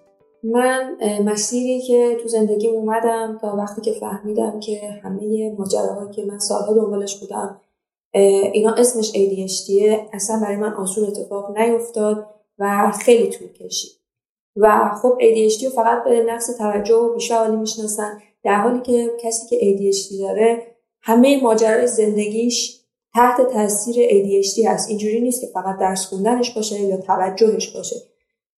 من 0.54 0.98
مسیری 1.24 1.82
که 1.82 2.18
تو 2.22 2.28
زندگی 2.28 2.68
اومدم 2.68 3.38
تا 3.42 3.56
وقتی 3.56 3.82
که 3.82 3.92
فهمیدم 3.92 4.60
که 4.60 4.80
همه 5.04 5.56
ماجراهایی 5.58 6.12
که 6.12 6.26
من 6.26 6.40
سالها 6.40 6.74
دنبالش 6.74 7.20
بودم 7.20 7.62
اینا 8.54 8.74
اسمش 8.74 9.12
ADHD 9.12 9.72
اصلا 10.14 10.40
برای 10.40 10.56
من 10.56 10.74
آسون 10.74 11.06
اتفاق 11.08 11.58
نیفتاد 11.58 12.28
و 12.60 12.92
خیلی 12.92 13.30
طول 13.30 13.48
کشید. 13.48 13.92
و 14.56 14.92
خب 15.02 15.18
ADHD 15.20 15.64
رو 15.64 15.70
فقط 15.70 16.04
به 16.04 16.24
نقص 16.24 16.58
توجه 16.58 16.96
و 16.96 17.14
بیشعالی 17.14 17.56
می‌شناسن. 17.56 18.22
در 18.44 18.56
حالی 18.56 18.82
که 18.82 19.12
کسی 19.20 19.48
که 19.48 19.60
ADHD 19.60 20.20
داره 20.20 20.62
همه 21.02 21.44
ماجرای 21.44 21.88
زندگیش 21.88 22.82
تحت 23.14 23.42
تاثیر 23.54 23.96
ADHD 24.10 24.66
هست. 24.66 24.90
اینجوری 24.90 25.22
نیست 25.22 25.42
که 25.42 25.48
فقط 25.48 25.80
درس 25.80 26.06
خوندنش 26.06 26.52
باشه 26.56 26.80
یا 26.82 26.98
توجهش 26.98 27.76
باشه. 27.76 27.96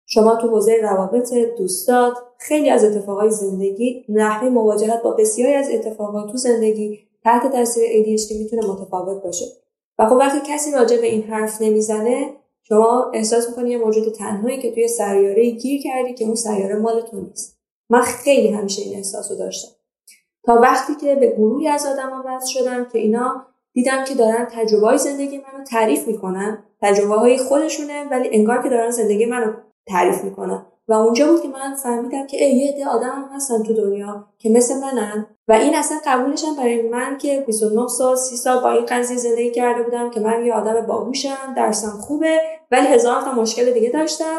شما 0.09 0.35
تو 0.35 0.47
حوزه 0.47 0.77
روابط 0.81 1.33
دوستات 1.33 2.13
خیلی 2.37 2.69
از 2.69 2.83
اتفاقای 2.83 3.31
زندگی 3.31 4.05
نحوه 4.09 4.49
مواجهت 4.49 5.03
با 5.03 5.11
بسیاری 5.11 5.53
از 5.53 5.69
اتفاقات 5.71 6.31
تو 6.31 6.37
زندگی 6.37 6.99
تحت 7.23 7.51
تاثیر 7.51 7.83
ADHD 7.83 8.31
می‌تونه 8.31 8.67
متفاوت 8.67 9.23
باشه. 9.23 9.45
و 9.99 10.09
خب 10.09 10.15
وقتی 10.15 10.53
کسی 10.53 10.71
راجع 10.71 10.97
به 10.97 11.07
این 11.07 11.23
حرف 11.23 11.61
نمی‌زنه 11.61 12.33
شما 12.63 13.11
احساس 13.13 13.49
می‌کنی 13.49 13.69
یه 13.69 13.77
موجود 13.77 14.13
تنهایی 14.13 14.61
که 14.61 14.71
توی 14.71 14.87
سیاره 14.87 15.49
گیر 15.49 15.81
کردی 15.81 16.13
که 16.13 16.25
اون 16.25 16.35
سیاره 16.35 16.75
مال 16.75 17.01
تو 17.01 17.21
نیست. 17.21 17.57
من 17.89 18.01
خیلی 18.01 18.47
همیشه 18.47 18.81
این 18.81 18.95
احساس 18.95 19.31
رو 19.31 19.37
داشتم. 19.37 19.71
تا 20.45 20.53
وقتی 20.53 20.95
که 20.95 21.15
به 21.15 21.27
گروهی 21.31 21.67
از 21.67 21.85
آدما 21.85 22.23
وصل 22.25 22.47
شدم 22.47 22.85
که 22.85 22.99
اینا 22.99 23.45
دیدم 23.73 24.03
که 24.03 24.15
دارن 24.15 24.47
تجربه 24.51 24.87
های 24.87 24.97
زندگی 24.97 25.37
منو 25.37 25.63
تعریف 25.65 26.07
می‌کنن 26.07 26.63
تجربه 26.81 27.15
های 27.15 27.37
خودشونه 27.37 28.03
ولی 28.11 28.29
انگار 28.31 28.63
که 28.63 28.69
دارن 28.69 28.91
زندگی 28.91 29.25
منو 29.25 29.53
تعریف 29.87 30.23
می‌کنن 30.23 30.65
و 30.87 30.93
اونجا 30.93 31.31
بود 31.31 31.41
که 31.41 31.47
من 31.47 31.75
فهمیدم 31.75 32.27
که 32.27 32.37
یه 32.37 32.73
عده 32.73 32.87
آدم 32.87 33.29
هستن 33.35 33.63
تو 33.63 33.73
دنیا 33.73 34.25
که 34.37 34.49
مثل 34.49 34.79
منن. 34.79 35.25
و 35.47 35.53
این 35.53 35.75
اصلا 35.75 35.97
قبولشم 36.05 36.55
برای 36.55 36.89
من 36.89 37.17
که 37.17 37.43
29 37.47 37.87
سال 37.87 38.15
30 38.15 38.37
سال 38.37 38.63
با 38.63 38.71
این 38.71 38.85
قضیه 38.85 39.17
زندگی 39.17 39.51
کرده 39.51 39.83
بودم 39.83 40.09
که 40.09 40.19
من 40.19 40.45
یه 40.45 40.53
آدم 40.53 40.81
باهوشم 40.81 41.53
درسم 41.55 41.89
خوبه 41.89 42.41
ولی 42.71 42.87
هزار 42.87 43.21
تا 43.21 43.31
مشکل 43.31 43.71
دیگه 43.71 43.89
داشتم 43.89 44.37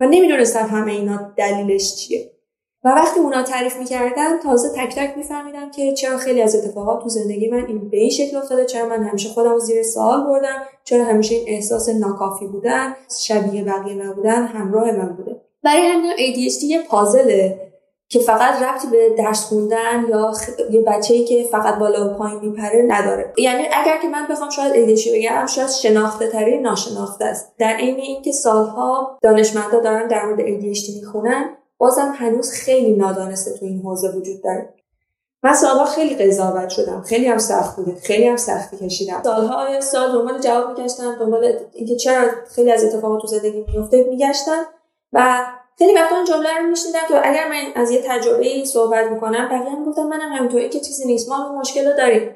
و 0.00 0.06
نمی‌دونستم 0.06 0.66
همه 0.66 0.92
اینا 0.92 1.32
دلیلش 1.36 1.96
چیه. 1.96 2.37
و 2.84 2.88
وقتی 2.88 3.20
اونا 3.20 3.42
تعریف 3.42 3.76
می‌کردن 3.76 4.38
تازه 4.38 4.68
تک 4.76 4.94
تک 4.94 5.16
میفهمیدم 5.16 5.70
که 5.70 5.94
چرا 5.94 6.16
خیلی 6.16 6.42
از 6.42 6.56
اتفاقات 6.56 7.02
تو 7.02 7.08
زندگی 7.08 7.48
من 7.48 7.66
این 7.66 7.88
به 7.88 7.96
این 7.96 8.10
شکل 8.10 8.36
افتاده 8.36 8.64
چرا 8.64 8.88
من 8.88 9.02
همیشه 9.02 9.28
خودم 9.28 9.50
رو 9.50 9.58
زیر 9.58 9.82
سوال 9.82 10.24
بردم 10.24 10.62
چرا 10.84 11.04
همیشه 11.04 11.34
این 11.34 11.44
احساس 11.48 11.88
ناکافی 11.88 12.46
بودن 12.46 12.96
شبیه 13.20 13.64
بقیه 13.64 13.94
نبودن 13.94 14.46
همراه 14.46 14.92
من 14.92 15.16
بوده. 15.16 15.40
برای 15.64 15.86
همین 15.86 16.12
ADHD 16.12 16.62
یه 16.62 16.82
پازله 16.82 17.68
که 18.08 18.18
فقط 18.18 18.62
ربطی 18.62 18.88
به 18.88 19.10
درس 19.18 19.44
خوندن 19.44 20.04
یا 20.08 20.32
خ... 20.32 20.48
یه 20.70 20.80
بچه‌ای 20.80 21.24
که 21.24 21.44
فقط 21.50 21.78
بالا 21.78 22.10
و 22.10 22.18
پایین 22.18 22.40
میپره 22.40 22.84
نداره. 22.88 23.32
یعنی 23.38 23.62
اگر 23.72 23.98
که 24.02 24.08
من 24.08 24.26
بخوام 24.30 24.50
شاید 24.50 24.96
ADHD 24.96 25.08
بگم 25.14 25.46
شاید 25.46 25.68
شناخته 25.68 26.28
تری 26.28 26.58
ناشناخته 26.58 27.24
است. 27.24 27.54
در 27.58 27.76
عین 27.76 27.96
اینکه 27.96 28.32
سالها 28.32 29.18
دانشمندا 29.22 29.80
دارن 29.80 30.08
در 30.08 30.26
مورد 30.26 30.40
ADHD 30.40 30.96
می‌خونن 31.00 31.56
بازم 31.78 32.14
هنوز 32.16 32.52
خیلی 32.52 32.96
نادانسته 32.96 33.58
تو 33.58 33.64
این 33.64 33.82
حوزه 33.82 34.08
وجود 34.08 34.42
داره. 34.42 34.74
من 35.42 35.54
سالها 35.54 35.84
خیلی 35.84 36.14
قضاوت 36.14 36.68
شدم. 36.68 37.02
خیلی 37.02 37.26
هم 37.26 37.38
سخت 37.38 37.76
بوده. 37.76 37.94
خیلی 37.94 38.28
هم 38.28 38.36
سختی 38.36 38.76
کشیدم. 38.76 39.20
سالها 39.24 39.80
سال 39.80 40.12
دنبال 40.12 40.38
جواب 40.38 40.78
میگشتم 40.78 41.16
دنبال 41.18 41.52
اینکه 41.72 41.96
چرا 41.96 42.28
خیلی 42.54 42.72
از 42.72 42.84
اتفاقات 42.84 43.20
تو 43.20 43.26
زندگی 43.26 43.64
میفته 43.72 44.04
میگشتم 44.04 44.62
و 45.12 45.46
خیلی 45.78 45.94
وقتا 45.94 46.16
این 46.16 46.24
جمله 46.24 46.58
رو 46.58 46.66
میشنیدم 46.66 46.98
که 47.08 47.28
اگر 47.28 47.48
من 47.48 47.82
از 47.82 47.90
یه 47.90 48.02
تجربه 48.06 48.64
صحبت 48.64 49.06
می‌کنم 49.10 49.48
بقیه 49.48 49.78
می‌گفتن 49.78 50.02
منم 50.02 50.32
همینطوری 50.32 50.68
که 50.68 50.80
چیزی 50.80 51.06
نیست. 51.06 51.28
ما 51.28 51.48
این 51.50 51.58
مشکل 51.58 51.86
رو 51.86 51.96
داریم. 51.96 52.34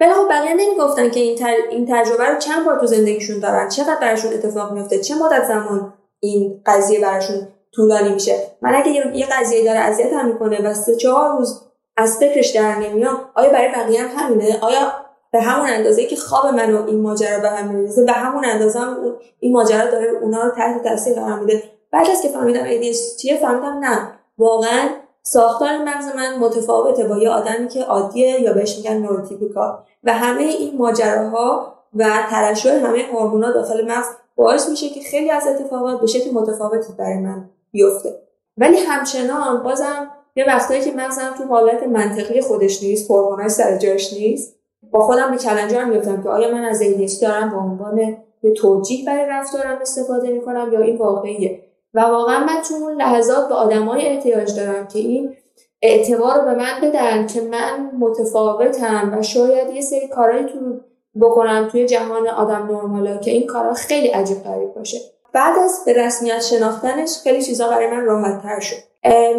ولی 0.00 0.12
خب 0.12 0.28
بقیه 0.28 0.54
نمی‌گفتن 0.54 1.10
که 1.10 1.20
این, 1.20 1.46
این 1.70 1.86
تجربه 1.90 2.24
رو 2.24 2.38
چند 2.38 2.66
بار 2.66 2.80
تو 2.80 2.86
زندگیشون 2.86 3.38
دارن. 3.38 3.68
چقدر 3.68 4.00
براشون 4.00 4.32
اتفاق 4.32 4.72
میفته 4.72 4.98
چه 4.98 5.14
مدت 5.14 5.44
زمان 5.48 5.92
این 6.20 6.62
قضیه 6.66 7.00
براشون 7.00 7.48
طولانی 7.74 8.08
میشه. 8.08 8.34
من 8.62 8.74
اگه 8.74 8.90
یه 9.16 9.26
قضیه 9.26 9.64
داره 9.64 9.78
اذیت 9.78 10.12
هم 10.12 10.28
می‌کنه 10.28 10.62
و 10.62 10.74
سه 10.74 10.96
چهار 10.96 11.38
روز 11.38 11.62
از 11.96 12.18
فکرش 12.18 12.50
در 12.50 12.74
نمیام 12.74 13.20
آیا 13.34 13.50
برای 13.50 13.68
بقیه 13.68 14.02
هم 14.02 14.08
همینه؟ 14.16 14.58
آیا 14.60 14.92
به 15.32 15.40
همون 15.40 15.68
اندازه 15.68 16.06
که 16.06 16.16
خواب 16.16 16.46
من 16.46 16.74
و 16.74 16.86
این 16.86 17.00
ماجرا 17.00 17.38
به 17.38 17.50
هم 17.50 17.68
میریزه 17.68 18.04
به 18.04 18.12
همون 18.12 18.44
اندازه 18.44 18.78
هم 18.78 18.96
این 19.40 19.52
ماجرا 19.52 19.90
داره 19.90 20.08
اونا 20.22 20.42
رو 20.42 20.50
تحت 20.50 20.82
تاثیر 20.82 21.14
قرار 21.14 21.38
میده؟ 21.38 21.62
بعد 21.92 22.10
از 22.10 22.22
که 22.22 22.28
فهمیدم 22.28 22.64
ADHD 22.64 23.16
چیه 23.20 23.36
فهمیدم 23.36 23.78
نه. 23.78 24.12
واقعا 24.38 24.88
ساختار 25.22 25.78
مغز 25.78 26.16
من 26.16 26.38
متفاوته 26.38 27.04
با 27.04 27.16
یه 27.16 27.30
آدمی 27.30 27.68
که 27.68 27.82
عادیه 27.82 28.40
یا 28.40 28.52
بهش 28.52 28.76
میگن 28.76 28.96
نوروتیپیکال 28.96 29.78
و 30.04 30.12
همه 30.12 30.42
این 30.42 30.76
ماجراها 30.78 31.74
و 31.94 32.04
ترشح 32.30 32.70
همه 32.70 33.02
هورمونا 33.12 33.52
داخل 33.52 33.90
مغز 33.90 34.06
باعث 34.36 34.68
میشه 34.68 34.88
که 34.88 35.00
خیلی 35.00 35.30
از 35.30 35.46
اتفاقات 35.46 36.00
به 36.00 36.06
شکل 36.06 36.30
متفاوتی 36.30 36.92
برای 36.98 37.18
من 37.18 37.50
بیفته. 37.70 38.14
ولی 38.56 38.76
همچنان 38.76 39.62
بازم 39.62 40.10
یه 40.36 40.44
وقتایی 40.44 40.80
که 40.80 40.92
مغزم 40.92 41.34
تو 41.38 41.44
حالت 41.44 41.82
منطقی 41.82 42.40
خودش 42.40 42.82
نیست 42.82 43.10
هورمونای 43.10 43.48
سر 43.48 43.76
جاش 43.76 44.12
نیست 44.12 44.58
با 44.90 45.00
خودم 45.00 45.30
به 45.30 45.36
کلنجار 45.36 45.84
میفتم 45.84 46.22
که 46.22 46.28
آیا 46.28 46.54
من 46.54 46.64
از 46.64 46.82
ADHD 46.82 47.20
دارم 47.22 47.50
به 47.50 47.56
عنوان 47.56 48.16
یه 48.42 48.52
توجیه 48.52 49.06
برای 49.06 49.26
رفتارم 49.30 49.78
استفاده 49.80 50.30
می‌کنم 50.30 50.70
یا 50.72 50.80
این 50.80 50.96
واقعیه. 50.96 51.62
و 51.94 52.00
واقعا 52.00 52.38
من 52.38 52.62
تو 52.68 52.74
اون 52.74 52.92
لحظات 52.92 53.48
به 53.48 53.54
آدمای 53.54 54.06
احتیاج 54.06 54.56
دارم 54.56 54.88
که 54.88 54.98
این 54.98 55.36
اعتبار 55.82 56.38
رو 56.38 56.44
به 56.44 56.54
من 56.54 56.80
بدن 56.82 57.26
که 57.26 57.40
من 57.40 57.90
متفاوتم 57.98 59.18
و 59.18 59.22
شاید 59.22 59.74
یه 59.74 59.80
سری 59.80 60.08
کارهایی 60.08 60.44
تو 60.44 60.80
بکنم 61.20 61.68
توی 61.72 61.86
جهان 61.86 62.28
آدم 62.28 62.66
نرمالا 62.70 63.16
که 63.16 63.30
این 63.30 63.46
کارها 63.46 63.74
خیلی 63.74 64.08
عجیب 64.08 64.42
غریب 64.42 64.74
باشه. 64.74 64.98
بعد 65.32 65.58
از 65.58 65.82
به 65.86 65.92
رسمیت 65.92 66.40
شناختنش 66.40 67.18
خیلی 67.22 67.42
چیزا 67.42 67.68
برای 67.68 67.90
من 67.90 68.04
راحت 68.04 68.42
تر 68.42 68.60
شد 68.60 68.76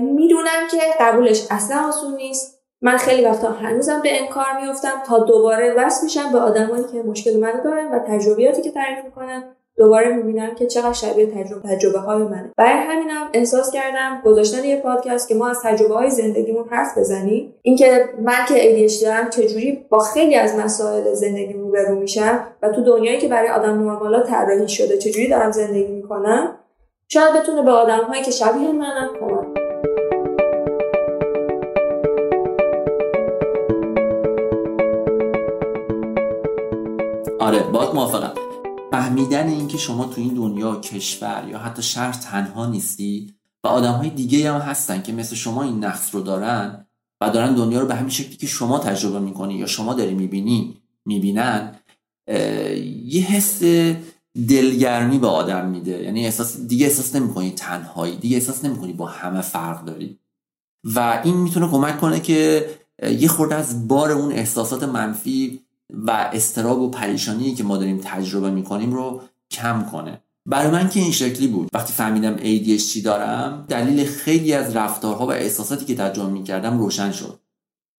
می‌دونم 0.02 0.68
که 0.72 0.78
قبولش 1.00 1.48
اصلا 1.52 1.88
آسون 1.88 2.16
نیست. 2.16 2.60
من 2.82 2.98
خیلی 2.98 3.26
وقتا 3.26 3.52
هنوزم 3.52 4.02
به 4.02 4.22
انکار 4.22 4.46
میفتم 4.62 5.04
تا 5.08 5.20
دوباره 5.20 5.74
وصل 5.78 6.04
میشم 6.04 6.32
به 6.32 6.40
آدمایی 6.40 6.84
که 6.84 7.04
مشکل 7.04 7.40
منو 7.40 7.64
دارن 7.64 7.92
و 7.92 8.00
تجربیاتی 8.00 8.62
که 8.62 8.72
تعریف 8.72 9.06
می‌کنن. 9.06 9.56
دوباره 9.80 10.14
می‌بینم 10.14 10.56
که 10.56 10.68
چقدر 10.68 10.94
شبیه 10.94 11.26
تجربه 11.26 11.70
تجربه 11.70 12.00
های 12.00 12.24
منه. 12.24 12.52
برای 12.58 12.80
همینم 12.80 13.30
احساس 13.34 13.72
کردم 13.72 14.22
گذاشتن 14.26 14.64
یه 14.64 14.82
پادکست 14.82 15.28
که 15.28 15.36
ما 15.36 15.48
از 15.48 15.60
تجربه 15.64 15.94
های 15.94 16.10
زندگیمون 16.10 16.66
حرف 16.70 16.98
بزنیم 16.98 17.54
اینکه 17.62 18.10
من 18.22 18.46
که 18.48 18.88
ADHD 18.88 19.04
دارم 19.04 19.30
چجوری 19.30 19.86
با 19.90 20.00
خیلی 20.00 20.36
از 20.36 20.56
مسائل 20.56 21.14
زندگی 21.14 21.54
روبرو 21.54 21.96
میشم 21.96 22.48
و 22.62 22.70
تو 22.70 22.84
دنیایی 22.84 23.20
که 23.20 23.28
برای 23.28 23.50
آدم 23.50 23.84
نرمالا 23.84 24.24
طراحی 24.24 24.68
شده 24.68 24.98
چجوری 24.98 25.30
دارم 25.30 25.52
زندگی 25.52 25.92
می‌کنم 25.92 26.56
شاید 27.08 27.34
بتونه 27.34 27.62
به 27.62 27.72
آدم 27.72 28.04
هایی 28.04 28.24
که 28.24 28.32
شبیه 28.32 28.72
منم 28.72 29.10
کمک 29.20 29.60
آره 37.40 37.60
باید 37.74 37.90
موافقم. 37.94 38.49
فهمیدن 38.92 39.48
اینکه 39.48 39.78
شما 39.78 40.06
تو 40.06 40.22
این 40.22 40.34
دنیا 40.34 40.76
کشور 40.76 41.48
یا 41.50 41.60
حتی 41.60 41.84
شهر 41.84 42.14
تنها 42.14 42.66
نیستی 42.66 43.34
و 43.64 43.68
آدم 43.68 43.92
های 43.92 44.10
دیگه 44.10 44.54
هم 44.54 44.62
هستن 44.62 45.02
که 45.02 45.14
مثل 45.14 45.36
شما 45.36 45.64
این 45.64 45.84
نقص 45.86 46.16
رو 46.16 46.22
دارن 46.22 46.86
و 47.22 47.30
دارن 47.30 47.56
دنیا 47.56 47.80
رو 47.80 47.88
به 47.88 47.96
همین 47.96 48.10
شکلی 48.10 48.36
که 48.36 48.48
شما 48.48 48.80
تجربه 48.80 49.20
می‌کنی 49.20 49.54
یا 49.54 49.66
شما 49.66 49.94
داری 49.94 50.14
می‌بینی 50.14 50.78
می‌بینن 51.06 51.76
یه 53.06 53.22
حس 53.22 53.64
دلگرمی 54.50 55.20
به 55.20 55.28
آدم 55.28 55.70
میده. 55.70 56.04
یعنی 56.04 56.26
احساس 56.26 56.58
دیگه 56.58 56.86
احساس 56.86 57.16
نمی‌کنی 57.16 57.52
تنهایی 57.52 58.16
دیگه 58.16 58.38
احساس 58.38 58.66
نمی‌کنی 58.66 58.94
با 58.94 59.06
همه 59.06 59.42
فرق 59.42 59.86
داری. 59.86 60.20
و 60.84 61.22
این 61.24 61.38
می‌تونه 61.38 61.68
کمک 61.68 62.00
کنه 62.00 62.20
که 62.20 62.70
یه 63.20 63.28
خورده 63.28 63.56
از 63.56 63.88
بار 63.88 64.12
اون 64.12 64.32
احساسات 64.32 64.84
منفی 64.84 65.60
و 65.94 66.12
استراب 66.34 66.82
و 66.82 66.90
پریشانی 66.90 67.56
که 67.56 67.64
ما 67.64 67.78
داریم 67.78 68.02
تجربه 68.04 68.52
می‌کنیم 68.52 68.94
رو 68.94 69.22
کم 69.52 69.86
کنه. 69.92 70.22
برای 70.46 70.72
من 70.72 70.90
که 70.90 71.00
این 71.00 71.12
شکلی 71.12 71.48
بود. 71.48 71.70
وقتی 71.74 71.94
فهمیدم 71.94 72.38
ADHD 72.38 73.02
دارم 73.04 73.66
دلیل 73.68 74.06
خیلی 74.06 74.54
از 74.54 74.76
رفتارها 74.76 75.28
و 75.28 75.32
احساساتی 75.32 75.86
که 75.86 75.96
تجربه 75.96 76.30
می‌کردم 76.30 76.80
روشن 76.80 77.12
شد. 77.12 77.40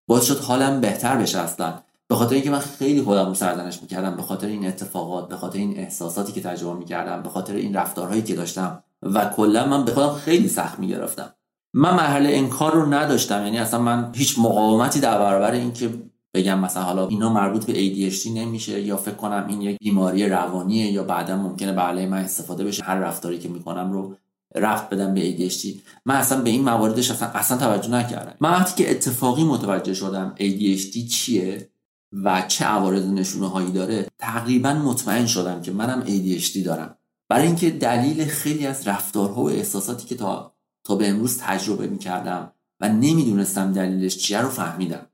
باعث 0.09 0.25
شد 0.25 0.41
حالم 0.41 0.81
بهتر 0.81 1.17
بشه 1.17 1.39
اصلا. 1.39 1.75
به 2.09 2.15
خاطر 2.17 2.35
اینکه 2.35 2.51
من 2.51 2.59
خیلی 2.59 3.03
خودم 3.03 3.27
رو 3.27 3.35
سرزنش 3.35 3.83
می‌کردم. 3.83 4.17
به 4.17 4.23
خاطر 4.23 4.47
این 4.47 4.67
اتفاقات 4.67 5.29
به 5.29 5.37
خاطر 5.37 5.59
این 5.59 5.79
احساساتی 5.79 6.33
که 6.33 6.41
تجربه 6.41 6.79
می‌کردم 6.79 7.23
به 7.23 7.29
خاطر 7.29 7.55
این 7.55 7.75
رفتارهایی 7.75 8.23
که 8.23 8.35
داشتم. 8.35 8.83
و 9.03 9.25
کلا 9.25 9.67
من 9.67 9.85
به 9.85 9.93
خودم 9.93 10.13
خیلی 10.13 10.49
سخت 10.49 10.79
می‌گرفتم. 10.79 11.35
من 11.75 11.95
مرحله 11.95 12.31
انکار 12.33 12.73
رو 12.73 12.95
نداشتم. 12.95 13.45
یعنی 13.45 13.59
اصلا 13.59 13.81
من 13.81 14.11
هیچ 14.15 14.39
مقاومتی 14.39 15.01
در 15.01 15.19
برابر 15.19 15.53
اینکه 15.53 15.91
بگم 16.35 16.59
مثلا 16.59 16.83
حالا 16.83 17.09
اینا 17.09 17.33
مربوط 17.33 17.65
به 17.65 17.73
ADHD 17.73 18.27
نمیشه 18.27 18.81
یا 18.81 18.97
فکر 18.97 19.15
کنم 19.15 19.47
این 19.49 19.63
یک 19.63 19.79
بیماری 19.79 20.29
روانیه 20.29 20.93
یا 20.93 21.05
بعدا 21.05 21.37
ممکنه 21.37 21.73
به 21.73 22.07
من 22.07 22.19
استفاده 22.19 22.65
بشه 22.65 22.85
هر 22.85 22.99
رفتاری 22.99 23.39
که 23.39 23.49
می‌کنم 23.49 23.93
رو 23.93 24.17
رفت 24.55 24.91
بدم 24.91 25.15
به 25.15 25.51
ADHD 25.51 25.67
من 26.07 26.15
اصلا 26.15 26.43
به 26.43 26.51
این 26.51 26.65
مواردش 26.65 27.11
اصلا, 27.11 27.29
اصلا 27.29 27.59
توجه 27.59 27.91
نکردم. 27.91 28.35
من 28.41 28.51
وقتی 28.51 28.85
که 28.85 28.91
اتفاقی 28.91 29.45
متوجه 29.45 29.95
شدم 29.95 30.35
ADHD 30.39 31.11
چیه 31.11 31.71
و 32.13 32.43
چه 32.49 32.65
عوارض 32.65 33.07
نشونه 33.07 33.49
هایی 33.49 33.73
داره 33.73 34.07
تقریبا 34.19 34.73
مطمئن 34.73 35.27
شدم 35.27 35.63
که 35.63 35.73
منم 35.73 36.05
ADHD 36.05 36.59
دارم. 36.59 36.97
برای 37.29 37.47
اینکه 37.47 37.71
دلیل 37.71 38.25
خیلی 38.25 38.67
از 38.67 38.89
رفتارها 38.89 39.43
و 39.43 39.51
احساساتی 39.51 40.07
که 40.07 40.15
تا 40.15 40.55
تا 40.85 40.95
به 40.95 41.09
امروز 41.09 41.39
تجربه 41.39 41.87
می‌کردم 41.87 42.53
و 42.81 42.89
نمی‌دونستم 42.89 43.73
دلیلش 43.73 44.17
چیه 44.17 44.41
رو 44.41 44.49
فهمیدم. 44.49 45.07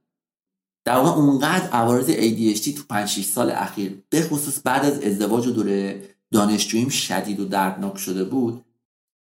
در 0.87 0.97
واقع 0.97 1.11
اونقدر 1.11 1.71
عوارض 1.71 2.11
ADHD 2.11 2.75
تو 2.77 2.83
5 2.89 3.09
6 3.09 3.25
سال 3.25 3.51
اخیر 3.51 4.03
به 4.11 4.23
خصوص 4.23 4.61
بعد 4.65 4.85
از 4.85 5.01
ازدواج 5.01 5.47
و 5.47 5.51
دوره 5.51 6.03
دانشجوییم 6.33 6.89
شدید 6.89 7.41
و 7.41 7.45
دردناک 7.45 7.99
شده 7.99 8.25
بود 8.25 8.65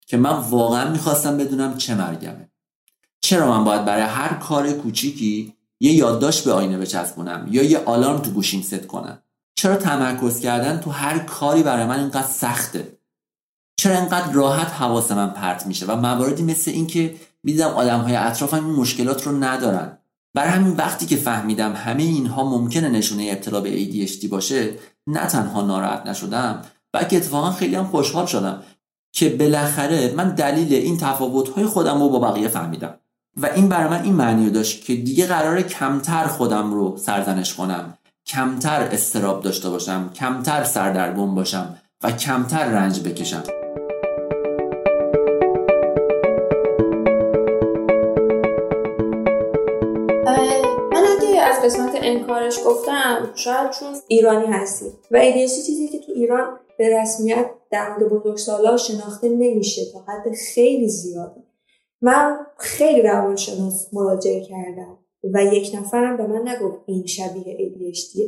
که 0.07 0.17
من 0.17 0.29
واقعا 0.29 0.91
می‌خواستم 0.91 1.37
بدونم 1.37 1.77
چه 1.77 1.95
مرگمه. 1.95 2.49
چرا 3.21 3.57
من 3.57 3.63
باید 3.63 3.85
برای 3.85 4.03
هر 4.03 4.33
کار 4.33 4.71
کوچیکی 4.71 5.53
یه 5.79 5.91
یادداشت 5.91 6.45
به 6.45 6.51
آینه 6.51 6.77
بچسبونم 6.77 7.47
یا 7.51 7.63
یه 7.63 7.77
آلارم 7.77 8.19
تو 8.19 8.31
گوشیم 8.31 8.61
ست 8.61 8.87
کنم؟ 8.87 9.21
چرا 9.55 9.75
تمرکز 9.75 10.39
کردن 10.39 10.79
تو 10.79 10.91
هر 10.91 11.19
کاری 11.19 11.63
برای 11.63 11.85
من 11.85 11.99
اینقدر 11.99 12.27
سخته؟ 12.27 12.97
چرا 13.77 13.97
اینقدر 13.97 14.31
راحت 14.31 14.67
حواس 14.67 15.11
من 15.11 15.29
پرت 15.29 15.67
میشه 15.67 15.85
و 15.85 15.95
مواردی 15.95 16.43
مثل 16.43 16.71
اینکه 16.71 17.15
می‌دیدم 17.43 17.67
آدم 17.67 17.99
های 17.99 18.15
اطرافم 18.15 18.65
این 18.65 18.75
مشکلات 18.75 19.27
رو 19.27 19.43
ندارن؟ 19.43 19.97
برای 20.33 20.49
همین 20.49 20.75
وقتی 20.75 21.05
که 21.05 21.15
فهمیدم 21.15 21.73
همه 21.73 22.03
اینها 22.03 22.43
ممکنه 22.43 22.89
نشونه 22.89 23.29
ابتلا 23.31 23.61
به 23.61 23.85
ADHD 23.85 24.25
باشه 24.25 24.73
نه 25.07 25.25
تنها 25.25 25.61
ناراحت 25.61 26.07
نشدم 26.07 26.61
بلکه 26.93 27.17
اتفاقا 27.17 27.51
خیلی 27.51 27.75
هم 27.75 27.87
خوشحال 27.87 28.25
شدم 28.25 28.63
که 29.13 29.29
بالاخره 29.29 30.13
من 30.15 30.29
دلیل 30.29 30.73
این 30.73 30.97
تفاوت‌های 30.97 31.65
خودم 31.65 32.01
رو 32.01 32.09
با 32.09 32.19
بقیه 32.19 32.47
فهمیدم. 32.47 32.93
و 33.37 33.45
این 33.45 33.69
برای 33.69 33.89
من 33.89 34.03
این 34.03 34.13
معنی 34.13 34.45
رو 34.45 34.51
داشت 34.51 34.85
که 34.85 34.95
دیگه 34.95 35.27
قرار 35.27 35.61
کمتر 35.61 36.27
خودم 36.27 36.73
رو 36.73 36.97
سرزنش 36.97 37.53
کنم 37.53 37.97
کمتر 38.25 38.81
استراب 38.81 39.43
داشته 39.43 39.69
باشم 39.69 40.09
کمتر 40.15 40.63
سردرگم 40.63 41.35
باشم 41.35 41.77
و 42.03 42.11
کمتر 42.11 42.65
رنج 42.65 42.99
بکشم. 42.99 43.43
قسمت 51.63 51.91
انکارش 52.01 52.59
گفتم. 52.65 53.31
شاید 53.35 53.71
چون 53.71 53.95
ایرانی 54.07 54.45
هستی. 54.45 54.85
و 55.11 55.31
ADHD 55.31 55.65
چیزی 55.65 55.87
که 55.87 55.99
تو 55.99 56.11
ایران 56.15 56.59
به 56.77 57.01
رسمیت 57.01 57.45
در 57.71 57.89
مورد 57.89 58.09
بزرگسالا 58.09 58.77
شناخته 58.77 59.29
نمیشه 59.29 59.81
تا 59.93 59.99
حد 59.99 60.31
خیلی 60.53 60.89
زیاده. 60.89 61.43
من 62.01 62.37
خیلی 62.57 63.01
روانشناس 63.01 63.93
مراجعه 63.93 64.45
کردم 64.45 64.97
و 65.33 65.43
یک 65.43 65.75
نفرم 65.75 66.17
به 66.17 66.27
من 66.27 66.47
نگفت 66.47 66.77
این 66.85 67.05
شبیه 67.05 67.57
ADHD 67.57 68.19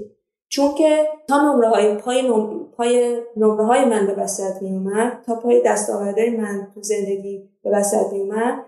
چون 0.49 0.75
که 0.75 1.07
تا 1.27 1.41
نمره 1.41 1.69
های 1.69 1.95
پای, 1.95 2.21
نم... 2.21 2.65
پای 2.77 3.21
نمره 3.37 3.65
های 3.65 3.85
من 3.85 4.07
به 4.07 4.13
وسط 4.13 4.61
می 4.61 4.69
اومد 4.69 5.23
تا 5.25 5.35
پای 5.35 5.61
دستاوردهای 5.65 6.29
من 6.29 6.67
تو 6.73 6.81
زندگی 6.81 7.49
به 7.63 7.69
وسط 7.69 8.13
می 8.13 8.19
اومد 8.19 8.65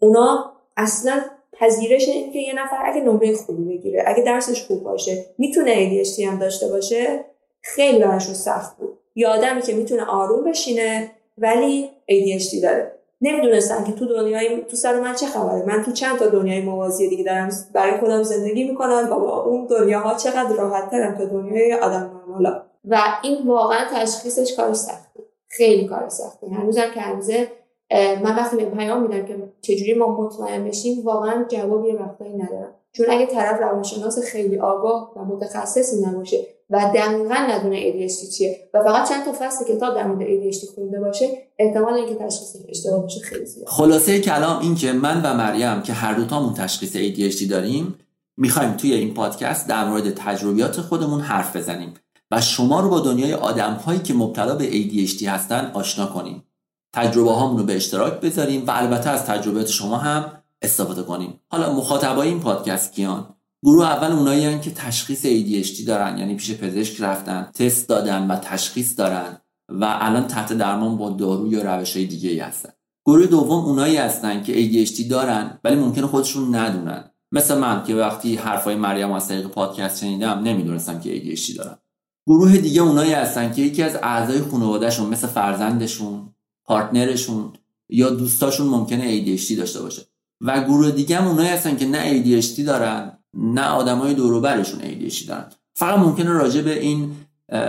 اونا 0.00 0.52
اصلا 0.76 1.20
پذیرش 1.60 2.08
این 2.08 2.32
که 2.32 2.38
یه 2.38 2.54
نفر 2.54 2.76
اگه 2.84 3.00
نمره 3.00 3.36
خوبی 3.36 3.64
بگیره 3.64 4.04
اگه 4.06 4.22
درسش 4.22 4.62
خوب 4.62 4.82
باشه 4.82 5.24
می‌تونه 5.38 6.04
ADHD 6.04 6.20
هم 6.20 6.38
داشته 6.38 6.68
باشه 6.68 7.24
خیلی 7.60 7.98
براشون 7.98 8.34
سخت 8.34 8.76
بود. 8.76 8.98
یا 9.14 9.30
آدمی 9.30 9.62
که 9.62 9.74
می‌تونه 9.74 10.04
آروم 10.04 10.44
بشینه 10.44 11.10
ولی 11.38 11.90
ADHD 12.10 12.62
داره. 12.62 12.92
نمی‌دونستم 13.20 13.84
که 13.84 13.92
تو 13.92 14.06
دنیای 14.06 14.62
تو 14.68 14.76
سر 14.76 15.00
من 15.00 15.14
چه 15.14 15.26
خبره؟ 15.26 15.64
من 15.66 15.82
تو 15.82 15.92
چند 15.92 16.18
تا 16.18 16.26
دنیای 16.26 16.60
موازی 16.60 17.08
دیگه 17.08 17.24
دارم 17.24 17.50
برای 17.72 18.00
خودم 18.00 18.22
زندگی 18.22 18.64
می‌کنم. 18.64 19.08
و 19.10 19.20
با 19.20 19.42
اون 19.42 19.66
دنیاها 19.66 20.14
چقدر 20.14 20.56
راحت 20.56 20.90
ترم 20.90 21.18
تا 21.18 21.24
دنیای 21.24 21.74
آدم 21.74 22.10
نرمالا 22.14 22.62
و 22.84 22.98
این 23.22 23.46
واقعا 23.46 23.84
تشخیصش 23.94 24.56
کار 24.56 24.74
سختی 24.74 25.20
خیلی 25.48 25.86
کار 25.86 26.08
سختی 26.08 26.46
هنوزم 26.46 26.90
که 26.94 27.00
هنوزه 27.00 27.48
من 27.90 28.36
وقتی 28.36 28.56
به 28.56 28.64
پیام 28.64 29.02
میدم 29.02 29.26
که 29.26 29.52
چجوری 29.60 29.94
ما 29.94 30.20
مطمئن 30.20 30.64
بشیم 30.64 31.04
واقعا 31.04 31.44
جواب 31.48 31.86
یه 31.86 31.94
وقتایی 31.94 32.34
ندارم. 32.34 32.74
چون 32.92 33.06
اگه 33.10 33.26
طرف 33.26 33.60
روانشناس 33.60 34.18
خیلی 34.18 34.58
آگاه 34.58 35.12
و 35.16 35.24
متخصصی 35.24 36.06
نباشه 36.06 36.46
و 36.70 36.90
دقیقا 36.94 37.34
ندونه 37.34 37.92
ADHD 37.92 38.34
چیه 38.36 38.58
و 38.74 38.82
فقط 38.82 39.08
چند 39.08 39.24
تا 39.24 39.32
فصل 39.40 39.64
کتاب 39.64 39.94
در 39.94 40.06
مورد 40.06 40.26
ADHD 40.26 40.74
خونده 40.74 41.00
باشه 41.00 41.28
احتمال 41.58 41.94
اینکه 41.94 42.14
تشخیص 42.14 42.56
اشتباه 42.68 43.02
باشه 43.02 43.20
خیلی 43.20 43.46
زیاد. 43.46 43.68
خلاصه 43.68 44.20
کلام 44.20 44.60
این 44.60 44.74
که 44.74 44.92
من 44.92 45.22
و 45.22 45.34
مریم 45.34 45.82
که 45.82 45.92
هر 45.92 46.14
دوتامون 46.14 46.54
تشخیص 46.54 46.96
ADHD 46.96 47.50
داریم 47.50 47.94
می‌خوایم 48.36 48.72
توی 48.72 48.94
این 48.94 49.14
پادکست 49.14 49.68
در 49.68 49.88
مورد 49.88 50.14
تجربیات 50.14 50.80
خودمون 50.80 51.20
حرف 51.20 51.56
بزنیم 51.56 51.94
و 52.30 52.40
شما 52.40 52.80
رو 52.80 52.88
با 52.88 53.00
دنیای 53.00 53.34
آدم 53.34 53.72
هایی 53.72 53.98
که 53.98 54.14
مبتلا 54.14 54.54
به 54.54 54.70
ADHD 54.70 55.22
هستن 55.22 55.70
آشنا 55.74 56.06
کنیم. 56.06 56.44
تجربه 56.92 57.32
هامون 57.32 57.58
رو 57.58 57.64
به 57.64 57.76
اشتراک 57.76 58.20
بذاریم 58.20 58.66
و 58.66 58.70
البته 58.70 59.10
از 59.10 59.26
تجربیات 59.26 59.66
شما 59.66 59.96
هم 59.96 60.32
استفاده 60.62 61.02
کنیم. 61.02 61.40
حالا 61.50 61.72
مخاطبای 61.72 62.28
این 62.28 62.40
پادکست 62.40 62.92
کیان؟ 62.92 63.34
گروه 63.64 63.86
اول 63.86 64.12
اونایی 64.12 64.60
که 64.60 64.70
تشخیص 64.70 65.26
ADHD 65.26 65.86
دارن 65.86 66.18
یعنی 66.18 66.34
پیش 66.34 66.54
پزشک 66.54 67.00
رفتن 67.00 67.50
تست 67.54 67.88
دادن 67.88 68.26
و 68.30 68.36
تشخیص 68.36 68.98
دارن 68.98 69.38
و 69.68 69.98
الان 70.00 70.26
تحت 70.26 70.52
درمان 70.52 70.96
با 70.96 71.10
دارو 71.10 71.52
یا 71.52 71.62
روش 71.62 71.96
های 71.96 72.06
دیگه 72.06 72.30
ای 72.30 72.38
هستن. 72.38 72.70
گروه 73.06 73.26
دوم 73.26 73.64
اونایی 73.64 73.96
هستن 73.96 74.42
که 74.42 74.86
ADHD 74.86 75.10
دارن 75.10 75.58
ولی 75.64 75.76
ممکنه 75.76 76.06
خودشون 76.06 76.54
ندونن. 76.54 77.10
مثل 77.32 77.58
من 77.58 77.84
که 77.84 77.94
وقتی 77.94 78.36
حرفای 78.36 78.74
مریم 78.74 79.12
از 79.12 79.28
طریق 79.28 79.46
پادکست 79.46 80.00
شنیدم 80.00 80.38
نمی‌دونستم 80.38 81.00
که 81.00 81.20
ADHD 81.20 81.56
دارم 81.56 81.78
گروه 82.26 82.56
دیگه 82.56 82.82
اونایی 82.82 83.12
هستن 83.12 83.52
که 83.52 83.62
یکی 83.62 83.82
از 83.82 83.96
اعضای 84.02 84.40
خانوادهشون 84.40 85.06
مثل 85.06 85.26
فرزندشون 85.26 86.34
پارتنرشون 86.68 87.52
یا 87.88 88.10
دوستاشون 88.10 88.66
ممکنه 88.66 89.24
ADHD 89.24 89.52
داشته 89.52 89.82
باشه. 89.82 90.02
و 90.40 90.64
گروه 90.64 90.90
دیگه 90.90 91.16
هم 91.16 91.28
اونایی 91.28 91.48
هستن 91.48 91.76
که 91.76 91.86
نه 91.86 92.22
ADHD 92.22 92.60
دارن 92.60 93.18
نه 93.34 93.66
آدمای 93.66 94.14
دور 94.14 94.40
برشون 94.40 94.80
ADHD 94.80 95.26
دارن. 95.26 95.46
فقط 95.74 95.98
ممکنه 95.98 96.30
راجع 96.30 96.62
به 96.62 96.80
این 96.80 97.12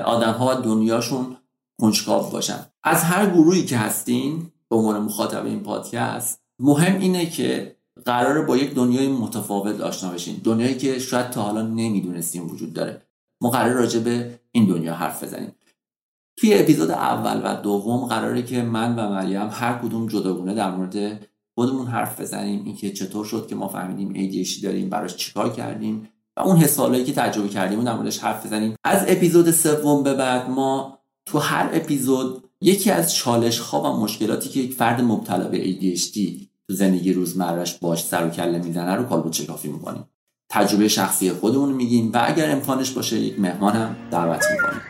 آدم 0.06 0.32
ها 0.32 0.58
و 0.58 0.62
دنیاشون 0.62 1.38
کنجکاو 1.82 2.30
باشن. 2.30 2.66
از 2.84 3.04
هر 3.04 3.30
گروهی 3.30 3.66
که 3.66 3.78
هستین 3.78 4.52
به 4.70 4.76
عنوان 4.76 5.02
مخاطب 5.02 5.46
این 5.46 5.60
پادکست 5.60 6.40
مهم 6.60 7.00
اینه 7.00 7.26
که 7.26 7.76
قراره 8.06 8.42
با 8.42 8.58
یک 8.58 8.74
دنیای 8.74 9.08
متفاوت 9.08 9.82
آشنا 9.82 10.12
بشین. 10.12 10.42
دنیایی 10.44 10.78
که 10.78 11.00
شاید 11.00 11.30
تا 11.30 11.42
حالا 11.42 11.62
نمی‌دونستیم 11.62 12.52
وجود 12.52 12.74
داره. 12.74 13.02
ما 13.42 13.50
قرار 13.50 13.74
راجع 13.74 14.00
به 14.00 14.40
این 14.52 14.66
دنیا 14.66 14.94
حرف 14.94 15.24
بزنیم. 15.24 15.52
توی 16.40 16.54
اپیزود 16.54 16.92
اول 16.92 17.42
و 17.44 17.62
دوم 17.62 18.06
قراره 18.06 18.44
که 18.44 18.62
من 18.62 18.96
و 18.96 19.10
مریم 19.10 19.50
هر 19.52 19.78
کدوم 19.78 20.08
جداگونه 20.08 20.54
در 20.54 20.72
مورد 20.72 21.26
خودمون 21.56 21.88
حرف 21.88 22.22
بزنیم. 22.22 22.66
اینکه 22.66 22.92
چطور 22.92 23.26
شد 23.26 23.48
که 23.48 23.56
ما 23.56 23.68
فهمیدیم 23.68 24.14
ADHD 24.14 24.64
داریم 24.64 24.90
براش 24.90 25.16
چیکار 25.16 25.54
کردیم 25.54 26.10
و 26.38 26.42
اون 26.42 26.58
حسالایی 26.58 27.04
که 27.04 27.14
تجربه 27.14 27.50
کردیم 27.50 27.84
در 27.84 27.96
موردش 27.96 28.20
حرف 28.20 28.46
بزنیم. 28.46 28.76
از 28.84 29.06
اپیزود 29.08 29.52
سوم 29.52 30.04
به 30.04 30.14
بعد 30.14 30.50
ما 30.50 31.00
تو 31.26 31.40
هر 31.40 31.70
اپیزود 31.74 32.44
یکی 32.62 32.92
از 32.92 33.14
چالش 33.14 33.60
ها 33.60 33.82
و 33.82 34.00
مشکلاتی 34.00 34.50
که 34.50 34.60
یک 34.60 34.74
فرد 34.74 35.02
مبتلا 35.02 35.48
به 35.48 35.64
ADHD 35.64 36.20
تو 36.68 36.74
زندگی 36.74 37.14
روزمرش 37.14 37.78
باش 37.78 38.04
سر 38.04 38.28
و 38.28 38.30
کله 38.30 38.60
می‌زنه 38.60 38.96
رو 38.96 39.04
کالبد 39.04 39.34
شکافی 39.34 39.68
می‌کنیم. 39.68 40.04
تجربه 40.52 40.88
شخصی 40.88 41.32
خودمون 41.32 41.74
میگیم 41.74 42.12
و 42.14 42.24
اگر 42.28 42.52
امکانش 42.52 42.92
باشه 42.92 43.20
یک 43.20 43.40
مهمان 43.40 43.74
هم 43.74 43.96
دعوت 44.12 44.44
می‌کنیم. 44.52 44.82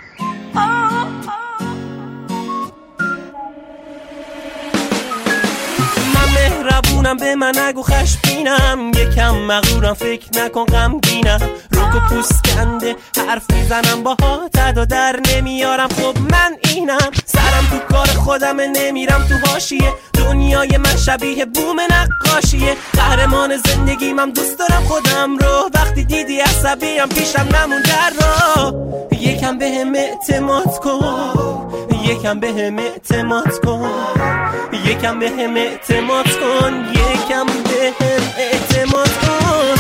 مهربونم 6.99 7.17
به 7.17 7.35
من 7.35 7.57
نگو 7.57 7.83
خشبینم 7.83 8.91
یکم 8.95 9.35
مغرورم 9.35 9.93
فکر 9.93 10.43
نکن 10.43 10.65
غمگینم. 10.65 11.39
روک 11.71 11.95
و 11.95 11.99
پوست 12.09 12.47
کنده 12.47 12.95
حرف 13.27 13.43
می‌زنم 13.53 14.03
با 14.03 14.15
تد 14.53 14.77
و 14.77 14.85
در 14.85 15.19
نمیارم. 15.33 15.87
خب 15.87 16.17
من 16.31 16.55
اینم 16.63 17.11
سرم 17.25 17.67
تو 17.69 17.93
کار 17.93 18.07
خودم 18.07 18.59
نمیرم 18.59 19.25
تو 19.29 19.49
هاشیه 19.49 19.93
دنیای 20.13 20.77
من 20.77 20.97
شبیه 20.97 21.45
بوم 21.45 21.79
نقاشیه. 21.79 22.75
قهرمان 22.93 23.57
زندگی 23.57 24.13
من 24.13 24.29
دوست 24.29 24.59
دارم 24.59 24.83
خودم 24.83 25.37
رو. 25.37 25.69
وقتی 25.73 26.03
دیدی 26.03 26.39
عصبیم 26.39 27.07
پیشم 27.07 27.47
نمون 27.55 27.81
در 27.81 28.11
رو. 28.19 28.73
یکم 29.19 29.57
به 29.57 29.65
هم 29.65 29.95
اعتماد 29.95 30.79
کن 30.79 31.69
یکم 32.03 32.39
به 32.39 32.47
هم 32.47 32.79
اعتماد 32.79 33.59
کن. 33.65 34.38
یکم 34.89 35.19
به 35.19 35.29
هم 35.29 35.57
اعتماد 35.57 36.25
کن 36.25 36.73
یکم 36.93 37.45
به 37.45 37.93
هم 37.99 38.23
اعتماد 38.37 39.09
کن. 39.21 39.75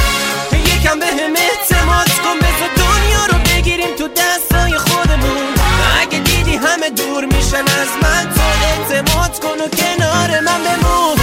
یکم 0.65 0.99
به 0.99 1.05
هم 1.05 1.33
اعتماد 1.45 2.09
کن 2.23 2.37
بذار 2.39 2.71
دنیا 2.75 3.25
رو 3.25 3.37
بگیریم 3.45 3.95
تو 3.97 4.07
دستای 4.07 4.77
خودمون. 4.77 5.53
اگه 6.01 6.19
دیدی 6.19 6.55
همه 6.55 6.89
دور 6.89 7.25
میشن 7.25 7.65
از 7.81 7.91
من 8.01 8.33
تو 8.35 8.41
اعتماد 8.67 9.39
کن 9.39 9.61
و 9.61 9.67
کنار 9.67 10.39
من 10.39 10.61
بمون. 10.63 11.17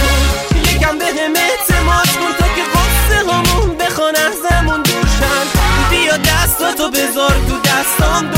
یکم 0.71 0.97
به 0.97 1.05
هم 1.05 1.33
اعتماد 1.35 2.07
کن 2.07 2.33
تا 2.39 2.47
که 2.55 2.63
قصه 2.75 3.31
همون 3.31 3.77
بخوان 3.77 4.15
ازمون 4.15 4.81
دوشن 4.81 5.45
بیا 5.89 6.17
دستاتو 6.17 6.89
بذار 6.91 7.35
تو 7.49 7.59
دستام 7.59 8.31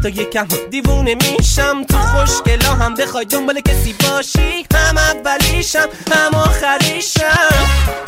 وقتا 0.00 0.22
یکم 0.22 0.46
دیوونه 0.70 1.14
میشم. 1.14 1.84
تو 1.84 1.98
خوشگلا 1.98 2.74
هم 2.74 2.94
بخوای 2.94 3.24
دنبال 3.24 3.60
کسی 3.60 3.92
باشی. 3.92 4.66
هم 4.74 4.96
اولیشم 4.96 5.88
هم 6.12 6.34
آخریشم. 6.34 7.48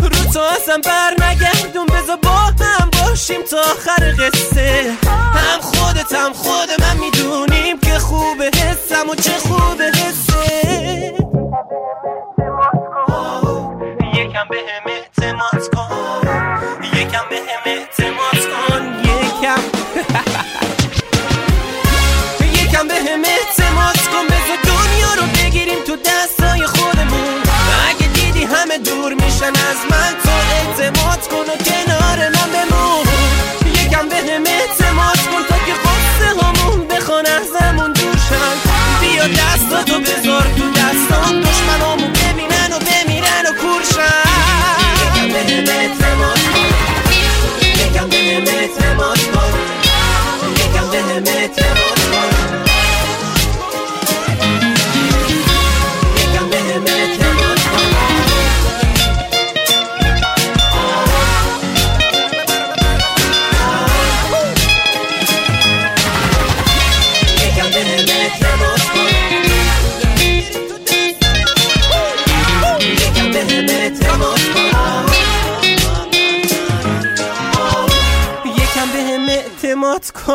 رو 0.03 0.09
تو 0.09 0.41
اصلا 0.41 0.81
بر 0.85 1.27
نگردون 1.27 1.87
بذار 1.87 2.17
با 2.17 2.31
هم 2.31 2.91
باشیم 2.91 3.43
تا 3.43 3.59
آخر 3.59 4.15
قصه. 4.19 4.93
هم 5.35 5.61
خودت 5.61 6.15
هم 6.15 6.33
خود 6.33 6.69
من 6.81 6.97
می‌دونیم 6.97 7.81
که 7.81 7.99
خوبه 7.99 8.45
حسم 8.45 9.09
و 9.11 9.15
چه 9.15 9.33
خوبه 9.33 9.85
حسه. 9.85 11.13
یکم 14.15 14.45
به 14.51 14.57